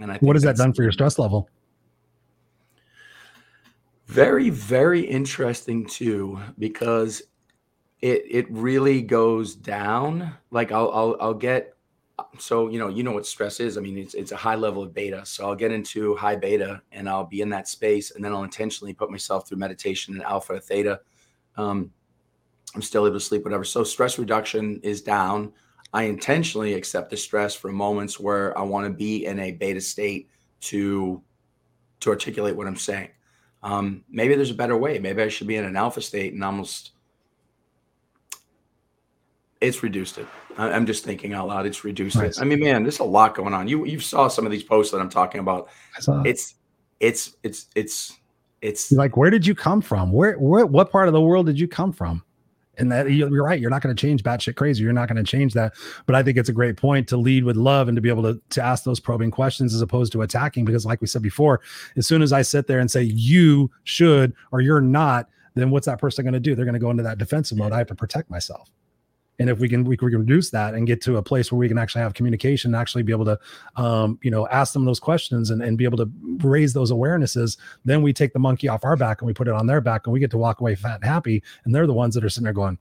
[0.01, 1.51] And I what has that done for your stress level?
[4.07, 7.22] Very, very interesting too, because
[8.02, 10.34] it it really goes down.
[10.50, 11.74] Like I'll I'll I'll get
[12.38, 13.78] so you know you know what stress is.
[13.78, 15.26] I mean it's it's a high level of beta.
[15.26, 18.44] So I'll get into high beta and I'll be in that space, and then I'll
[18.44, 21.00] intentionally put myself through meditation and alpha theta.
[21.57, 21.92] Um,
[22.74, 23.64] I'm still able to sleep, whatever.
[23.64, 25.52] So stress reduction is down.
[25.94, 29.80] I intentionally accept the stress for moments where I want to be in a beta
[29.80, 30.30] state
[30.62, 31.22] to
[32.00, 33.11] to articulate what I'm saying.
[33.67, 35.01] Um, maybe there's a better way.
[35.01, 36.93] Maybe I should be in an alpha state and almost
[39.61, 40.27] it's reduced it.
[40.57, 41.67] I'm just thinking out loud.
[41.67, 42.39] It's reduced it.
[42.41, 43.67] I mean, man, there's a lot going on.
[43.67, 45.69] You you saw some of these posts that I'm talking about.
[46.25, 46.55] It's
[47.01, 48.12] it's it's it's
[48.62, 50.12] it's like where did you come from?
[50.12, 52.23] Where where what part of the world did you come from?
[52.79, 53.61] And that you're right.
[53.61, 54.83] You're not going to change batshit crazy.
[54.83, 55.74] You're not going to change that.
[56.05, 58.22] But I think it's a great point to lead with love and to be able
[58.24, 60.64] to, to ask those probing questions as opposed to attacking.
[60.64, 61.61] Because, like we said before,
[61.97, 65.87] as soon as I sit there and say you should or you're not, then what's
[65.87, 66.55] that person going to do?
[66.55, 67.72] They're going to go into that defensive mode.
[67.72, 68.70] I have to protect myself
[69.39, 71.68] and if we can we can reduce that and get to a place where we
[71.68, 73.39] can actually have communication and actually be able to
[73.76, 76.11] um, you know ask them those questions and, and be able to
[76.43, 79.55] raise those awarenesses then we take the monkey off our back and we put it
[79.55, 81.43] on their back and we get to walk away fat and happy.
[81.64, 82.78] And they're the ones that are sitting there going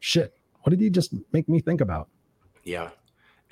[0.00, 0.36] shit
[0.66, 2.08] what did he just make me think about?
[2.64, 2.90] Yeah.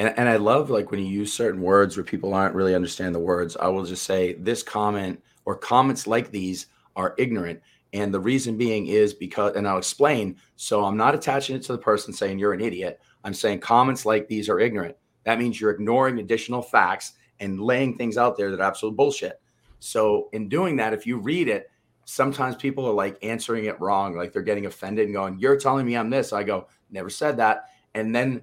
[0.00, 3.12] And, and i love like when you use certain words where people aren't really understanding
[3.12, 7.60] the words i will just say this comment or comments like these are ignorant
[7.94, 10.36] and the reason being is because, and I'll explain.
[10.56, 13.00] So I'm not attaching it to the person saying you're an idiot.
[13.22, 14.96] I'm saying comments like these are ignorant.
[15.22, 19.40] That means you're ignoring additional facts and laying things out there that are absolute bullshit.
[19.78, 21.70] So in doing that, if you read it,
[22.04, 24.16] sometimes people are like answering it wrong.
[24.16, 26.32] Like they're getting offended and going, You're telling me I'm this.
[26.32, 27.66] I go, Never said that.
[27.94, 28.42] And then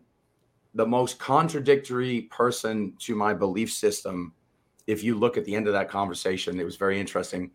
[0.76, 4.34] the most contradictory person to my belief system.
[4.88, 7.52] If you look at the end of that conversation, it was very interesting.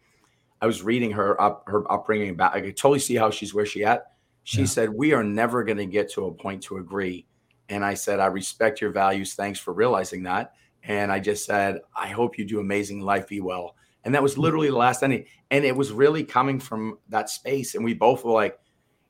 [0.61, 2.55] I was reading her up her upbringing about.
[2.55, 4.13] I could totally see how she's where she at.
[4.45, 4.67] She yeah.
[4.67, 7.27] said, "We are never going to get to a point to agree."
[7.69, 9.35] And I said, "I respect your values.
[9.35, 10.53] Thanks for realizing that."
[10.83, 13.01] And I just said, "I hope you do amazing.
[13.01, 14.39] Life be well." And that was mm.
[14.39, 15.27] literally the last ending.
[15.51, 17.75] And it was really coming from that space.
[17.75, 18.59] And we both were like,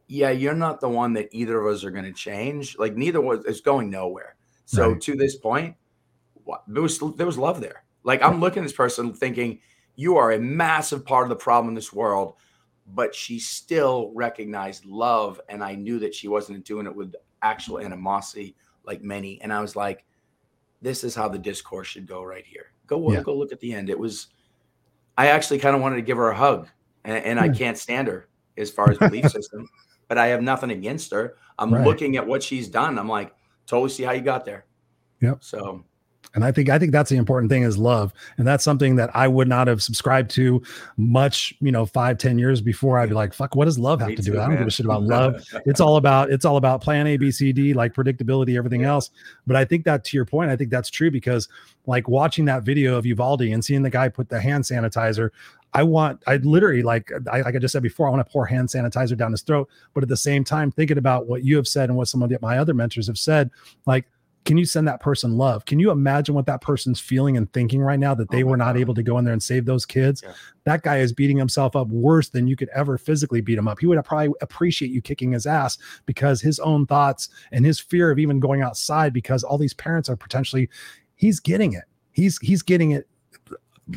[0.09, 2.77] yeah, you're not the one that either of us are going to change.
[2.79, 4.37] Like neither was is going nowhere.
[4.65, 5.01] So right.
[5.03, 5.77] to this point,
[6.67, 7.85] there was there was love there.
[8.05, 9.61] Like I'm looking at this person thinking,
[9.97, 12.35] you are a massive part of the problem in this world,
[12.95, 17.81] but she still recognized love, and I knew that she wasn't doing it with actual
[17.81, 19.41] animosity like many.
[19.43, 20.05] And I was like,
[20.81, 22.73] this is how the discourse should go right here.
[22.87, 23.23] Go yeah.
[23.23, 23.91] go look at the end.
[23.91, 24.29] It was.
[25.19, 26.69] I actually kind of wanted to give her a hug,
[27.05, 27.55] and, and I hmm.
[27.55, 29.69] can't stand her as far as belief system
[30.09, 31.37] but I have nothing against her.
[31.59, 31.85] I'm right.
[31.85, 32.99] looking at what she's done.
[32.99, 33.35] I'm like,
[33.67, 34.67] totally see how you got there.
[35.21, 35.43] Yep.
[35.43, 35.85] So
[36.37, 38.13] and I think I think that's the important thing is love.
[38.37, 40.63] And that's something that I would not have subscribed to
[40.99, 42.99] much, you know, five, ten years before.
[42.99, 44.33] I'd be like, fuck, what does love have Me to do?
[44.33, 44.59] Too, I don't man.
[44.59, 45.43] give a shit about love.
[45.65, 48.91] it's all about it's all about plan A, B, C, D, like predictability, everything yeah.
[48.91, 49.11] else.
[49.47, 51.49] But I think that to your point, I think that's true because
[51.87, 55.31] like watching that video of Uvalde and seeing the guy put the hand sanitizer,
[55.73, 58.47] I want, I literally like, I, like I just said before, I want to pour
[58.47, 59.69] hand sanitizer down his throat.
[59.95, 62.29] But at the same time, thinking about what you have said and what some of
[62.29, 63.51] the, my other mentors have said,
[63.87, 64.07] like,
[64.47, 65.65] can you send that person love?
[65.67, 68.47] Can you imagine what that person's feeling and thinking right now that oh they oh
[68.47, 68.81] were not God.
[68.81, 70.23] able to go in there and save those kids?
[70.25, 70.33] Yeah.
[70.65, 73.81] That guy is beating himself up worse than you could ever physically beat him up.
[73.81, 75.77] He would probably appreciate you kicking his ass
[76.07, 80.09] because his own thoughts and his fear of even going outside because all these parents
[80.09, 80.71] are potentially,
[81.17, 81.85] he's getting it.
[82.13, 83.09] He's he's getting it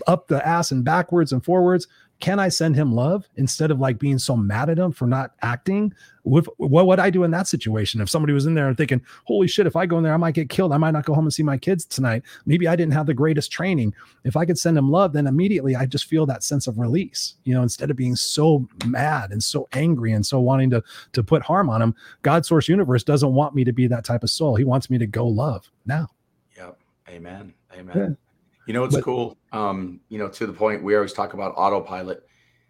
[0.08, 1.88] up the ass and backwards and forwards.
[2.20, 5.32] Can I send him love instead of like being so mad at him for not
[5.42, 5.94] acting?
[6.24, 8.02] What, what would I do in that situation?
[8.02, 10.18] If somebody was in there and thinking, holy shit, if I go in there, I
[10.18, 10.74] might get killed.
[10.74, 12.24] I might not go home and see my kids tonight.
[12.46, 13.94] Maybe I didn't have the greatest training.
[14.26, 17.36] If I could send him love, then immediately I just feel that sense of release,
[17.46, 21.24] you know, instead of being so mad and so angry and so wanting to, to
[21.24, 21.96] put harm on him.
[22.22, 24.56] God source universe doesn't want me to be that type of soul.
[24.56, 26.10] He wants me to go love now.
[26.58, 26.78] Yep.
[27.10, 27.54] Amen.
[27.74, 27.96] Amen.
[27.96, 28.29] Yeah.
[28.70, 29.36] You know, it's but, cool.
[29.52, 32.28] Um, you know, to the point we always talk about autopilot.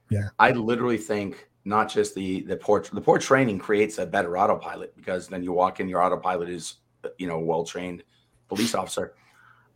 [0.10, 0.30] Yeah.
[0.39, 4.95] I literally think not just the the poor the poor training creates a better autopilot
[4.95, 6.76] because then you walk in, your autopilot is
[7.18, 8.06] you know well trained
[8.47, 9.14] police officer.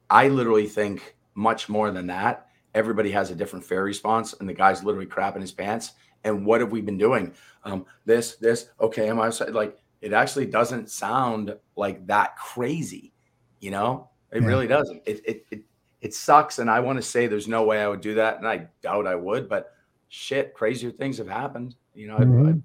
[0.09, 2.47] I literally think much more than that.
[2.73, 5.91] Everybody has a different fair response, and the guy's literally crapping his pants.
[6.23, 7.33] And what have we been doing?
[7.65, 9.77] Um, this, this, okay, am I like?
[9.99, 13.11] It actually doesn't sound like that crazy,
[13.59, 14.09] you know.
[14.31, 14.47] It yeah.
[14.47, 15.03] really doesn't.
[15.05, 15.63] It, it, it
[16.03, 16.59] it sucks.
[16.59, 18.37] And I want to say there's no way I would do that.
[18.37, 19.73] And I doubt I would, but
[20.09, 21.75] shit, crazier things have happened.
[21.95, 22.47] You know, mm-hmm.
[22.47, 22.55] I, I,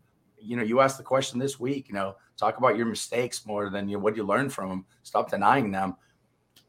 [0.41, 3.71] you know, you asked the question this week, you know, talk about your mistakes more
[3.71, 4.85] than you, what you learned from them.
[5.05, 5.97] Stop denying them.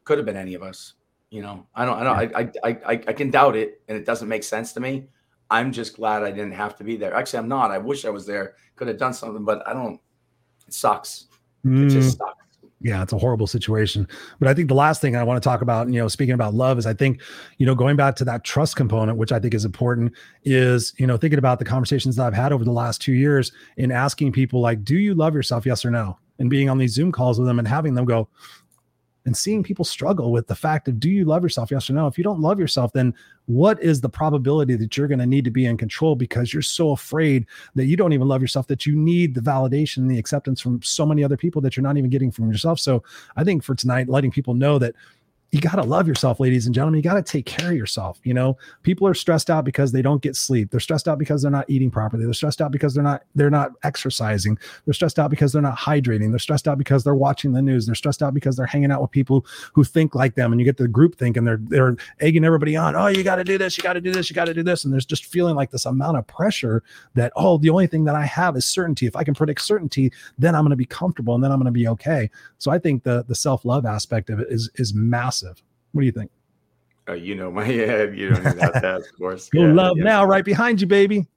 [0.04, 0.94] Could have been any of us.
[1.32, 4.06] You know, I don't, I don't, I, I, I, I can doubt it and it
[4.06, 5.08] doesn't make sense to me.
[5.50, 7.16] I'm just glad I didn't have to be there.
[7.16, 7.72] Actually, I'm not.
[7.72, 8.56] I wish I was there.
[8.76, 10.00] Could have done something, but I don't.
[10.68, 11.26] It sucks.
[11.66, 11.88] Mm.
[11.88, 12.20] It just mm.
[12.20, 12.39] sucks
[12.82, 14.08] yeah, it's a horrible situation.
[14.40, 16.54] But I think the last thing I want to talk about, you know, speaking about
[16.54, 17.22] love, is I think,
[17.58, 20.14] you know, going back to that trust component, which I think is important,
[20.44, 23.52] is, you know, thinking about the conversations that I've had over the last two years
[23.78, 25.66] in asking people, like, do you love yourself?
[25.66, 26.18] Yes or no?
[26.40, 28.30] And being on these Zoom calls with them and having them go,
[29.30, 31.70] and seeing people struggle with the fact of do you love yourself?
[31.70, 32.08] Yes or no.
[32.08, 33.14] If you don't love yourself then
[33.46, 36.64] what is the probability that you're going to need to be in control because you're
[36.64, 40.18] so afraid that you don't even love yourself that you need the validation and the
[40.18, 42.80] acceptance from so many other people that you're not even getting from yourself?
[42.80, 43.04] So
[43.38, 44.96] i think for tonight letting people know that
[45.52, 47.00] you got to love yourself, ladies and gentlemen.
[47.00, 48.20] You got to take care of yourself.
[48.24, 50.70] You know, people are stressed out because they don't get sleep.
[50.70, 52.24] They're stressed out because they're not eating properly.
[52.24, 54.60] They're stressed out because they're not they're not exercising.
[54.86, 56.30] They're stressed out because they're not hydrating.
[56.30, 57.88] They're stressed out because they're watching the news.
[57.88, 60.52] They're stressed out because they're hanging out with people who think like them.
[60.52, 62.96] And you get the group think and they're they're egging everybody on.
[62.96, 63.76] Oh, you got to do this.
[63.76, 64.30] You got to do this.
[64.30, 64.84] You got to do this.
[64.84, 66.84] And there's just feeling like this amount of pressure
[67.16, 69.08] that oh, the only thing that I have is certainty.
[69.08, 71.66] If I can predict certainty, then I'm going to be comfortable and then I'm going
[71.66, 72.30] to be okay.
[72.60, 75.39] So I think the the self love aspect of it is is massive.
[75.44, 76.32] What do you think?
[77.08, 78.18] Uh, you know my head.
[78.18, 79.50] you don't need that, that of course.
[79.54, 80.04] Go yeah, love yeah.
[80.04, 81.28] now, right behind you, baby.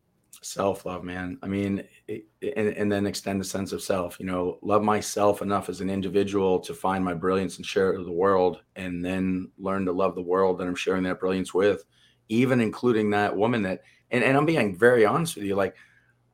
[0.43, 1.39] Self love, man.
[1.43, 2.27] I mean, it,
[2.57, 4.19] and, and then extend the sense of self.
[4.19, 7.99] You know, love myself enough as an individual to find my brilliance and share it
[7.99, 11.55] with the world, and then learn to love the world that I'm sharing that brilliance
[11.55, 11.85] with,
[12.29, 13.83] even including that woman that.
[14.11, 15.75] And, and I'm being very honest with you, like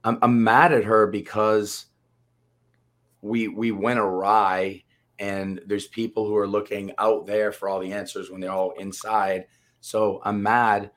[0.02, 1.86] I'm, I'm mad at her because
[3.20, 4.82] we we went awry
[5.18, 8.72] and there's people who are looking out there for all the answers when they're all
[8.72, 9.46] inside.
[9.80, 10.90] So I'm mad,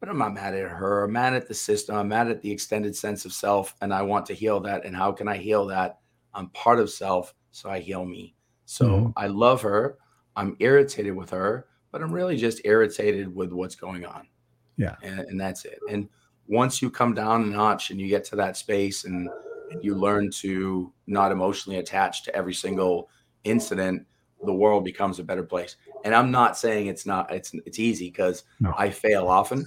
[0.00, 1.04] but I'm not mad at her.
[1.04, 1.96] I'm mad at the system.
[1.96, 4.84] I'm mad at the extended sense of self, and I want to heal that.
[4.84, 6.00] And how can I heal that?
[6.34, 8.34] I'm part of self, so I heal me.
[8.64, 9.10] So mm-hmm.
[9.16, 9.98] I love her.
[10.34, 14.26] I'm irritated with her, but I'm really just irritated with what's going on.
[14.76, 14.96] Yeah.
[15.02, 15.78] And, and that's it.
[15.90, 16.08] And
[16.46, 19.28] once you come down a notch and you get to that space and,
[19.70, 23.08] and you learn to not emotionally attach to every single
[23.44, 24.06] incident,
[24.44, 25.76] the world becomes a better place.
[26.04, 28.74] And I'm not saying it's not it's it's easy because no.
[28.76, 29.66] I fail often,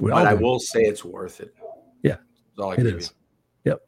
[0.00, 1.54] we but I will say it's worth it.
[2.02, 2.16] Yeah,
[2.58, 3.12] it is.
[3.64, 3.72] You.
[3.72, 3.80] Yep,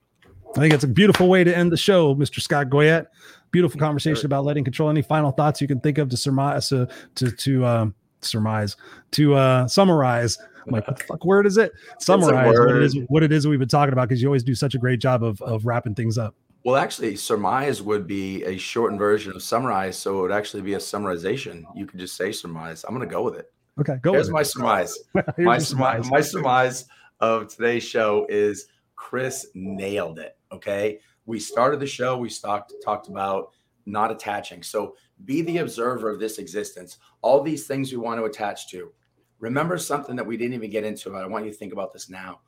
[0.57, 2.41] I think it's a beautiful way to end the show, Mr.
[2.41, 3.07] Scott Goyette.
[3.51, 4.89] Beautiful conversation about letting control.
[4.89, 6.87] Any final thoughts you can think of to surmise uh,
[7.17, 8.77] to to um, surmise
[9.13, 11.73] to uh, summarize I'm like, what the fuck word is it?
[11.99, 14.55] Summarize what it is what it is we've been talking about because you always do
[14.55, 16.35] such a great job of of wrapping things up.
[16.65, 20.75] Well, actually, surmise would be a shortened version of summarize, so it would actually be
[20.75, 21.65] a summarization.
[21.75, 22.85] You could just say surmise.
[22.85, 23.53] I'm going to go with it.
[23.81, 24.13] Okay, go.
[24.13, 24.97] Here's my surmise.
[25.39, 26.11] my surmise.
[26.11, 26.85] My surmise
[27.21, 30.37] of today's show is Chris nailed it.
[30.53, 32.17] Okay, we started the show.
[32.17, 33.51] We talked talked about
[33.87, 34.63] not attaching.
[34.63, 34.95] So
[35.25, 36.99] be the observer of this existence.
[37.23, 38.93] All these things we want to attach to.
[39.41, 41.11] Remember something that we didn't even get into.
[41.11, 42.41] But I want you to think about this now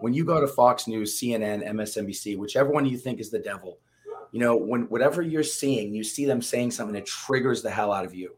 [0.00, 3.78] when you go to Fox News, CNN, MSNBC, whichever one you think is the devil,
[4.32, 7.92] you know, when whatever you're seeing, you see them saying something that triggers the hell
[7.92, 8.36] out of you.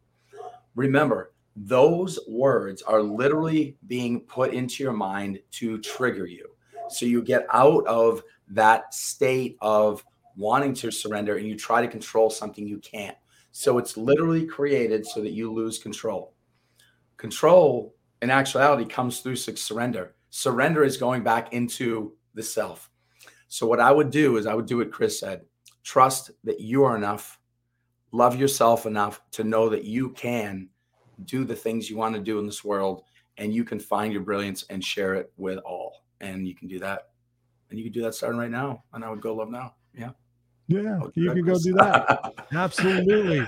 [0.75, 6.49] Remember, those words are literally being put into your mind to trigger you.
[6.89, 10.05] So you get out of that state of
[10.37, 13.17] wanting to surrender and you try to control something you can't.
[13.53, 16.35] So it's literally created so that you lose control.
[17.17, 22.91] Control, in actuality, comes through surrender surrender is going back into the self.
[23.49, 25.43] So what I would do is I would do what Chris said.
[25.83, 27.39] Trust that you are enough.
[28.13, 30.69] Love yourself enough to know that you can
[31.25, 33.03] do the things you want to do in this world
[33.39, 36.05] and you can find your brilliance and share it with all.
[36.21, 37.09] And you can do that.
[37.71, 38.85] And you can do that starting right now.
[38.93, 39.75] And I would go love now.
[39.97, 40.11] Yeah.
[40.69, 42.33] Yeah, you can go do that.
[42.53, 43.41] Absolutely.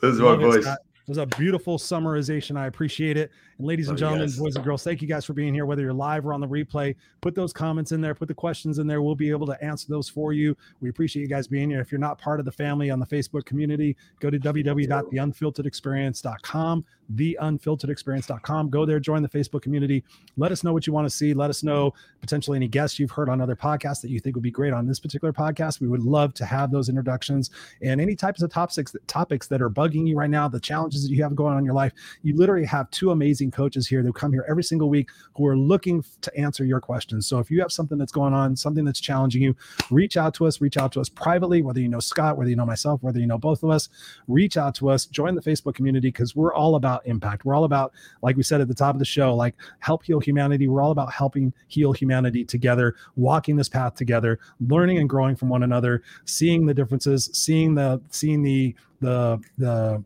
[0.00, 0.66] This is my voice.
[1.06, 2.56] It was a beautiful summarization.
[2.56, 3.30] I appreciate it.
[3.58, 5.92] And ladies and gentlemen, boys and girls, thank you guys for being here, whether you're
[5.92, 6.96] live or on the replay.
[7.20, 9.02] Put those comments in there, put the questions in there.
[9.02, 10.56] We'll be able to answer those for you.
[10.80, 11.82] We appreciate you guys being here.
[11.82, 16.84] If you're not part of the family on the Facebook community, go to www.theunfilteredexperience.com
[17.14, 18.70] theunfilteredexperience.com.
[18.70, 20.04] Go there, join the Facebook community.
[20.36, 21.34] Let us know what you want to see.
[21.34, 24.42] Let us know potentially any guests you've heard on other podcasts that you think would
[24.42, 25.80] be great on this particular podcast.
[25.80, 27.50] We would love to have those introductions
[27.82, 31.02] and any types of topics that, topics that are bugging you right now, the challenges
[31.06, 31.92] that you have going on in your life.
[32.22, 35.56] You literally have two amazing coaches here that come here every single week who are
[35.56, 37.26] looking to answer your questions.
[37.26, 39.56] So if you have something that's going on, something that's challenging you,
[39.90, 42.56] reach out to us, reach out to us privately, whether you know Scott, whether you
[42.56, 43.88] know myself, whether you know both of us,
[44.28, 47.44] reach out to us, join the Facebook community because we're all about about impact.
[47.44, 47.92] We're all about,
[48.22, 50.68] like we said at the top of the show, like help heal humanity.
[50.68, 55.48] We're all about helping heal humanity together, walking this path together, learning and growing from
[55.48, 60.02] one another, seeing the differences, seeing the seeing the the the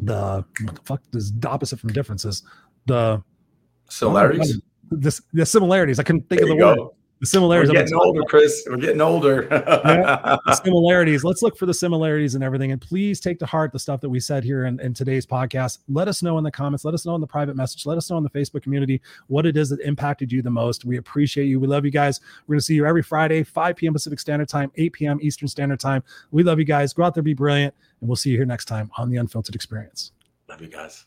[0.00, 2.42] the what the fuck is the opposite from differences?
[2.86, 3.22] The
[3.88, 4.60] similarities.
[4.90, 5.98] The, the similarities.
[5.98, 6.76] I couldn't think there of the word.
[6.76, 7.70] Go the similarities.
[7.70, 8.66] We're getting older, Chris.
[8.68, 9.46] We're getting older.
[9.52, 11.22] yeah, similarities.
[11.22, 12.72] Let's look for the similarities and everything.
[12.72, 15.78] And please take to heart the stuff that we said here in, in today's podcast.
[15.88, 16.84] Let us know in the comments.
[16.84, 17.86] Let us know in the private message.
[17.86, 20.84] Let us know in the Facebook community what it is that impacted you the most.
[20.84, 21.60] We appreciate you.
[21.60, 22.20] We love you guys.
[22.48, 23.92] We're going to see you every Friday, 5 p.m.
[23.92, 25.18] Pacific Standard Time, 8 p.m.
[25.22, 26.02] Eastern Standard Time.
[26.32, 26.92] We love you guys.
[26.92, 27.72] Go out there, be brilliant.
[28.00, 30.10] And we'll see you here next time on the Unfiltered Experience.
[30.48, 31.00] Love you guys.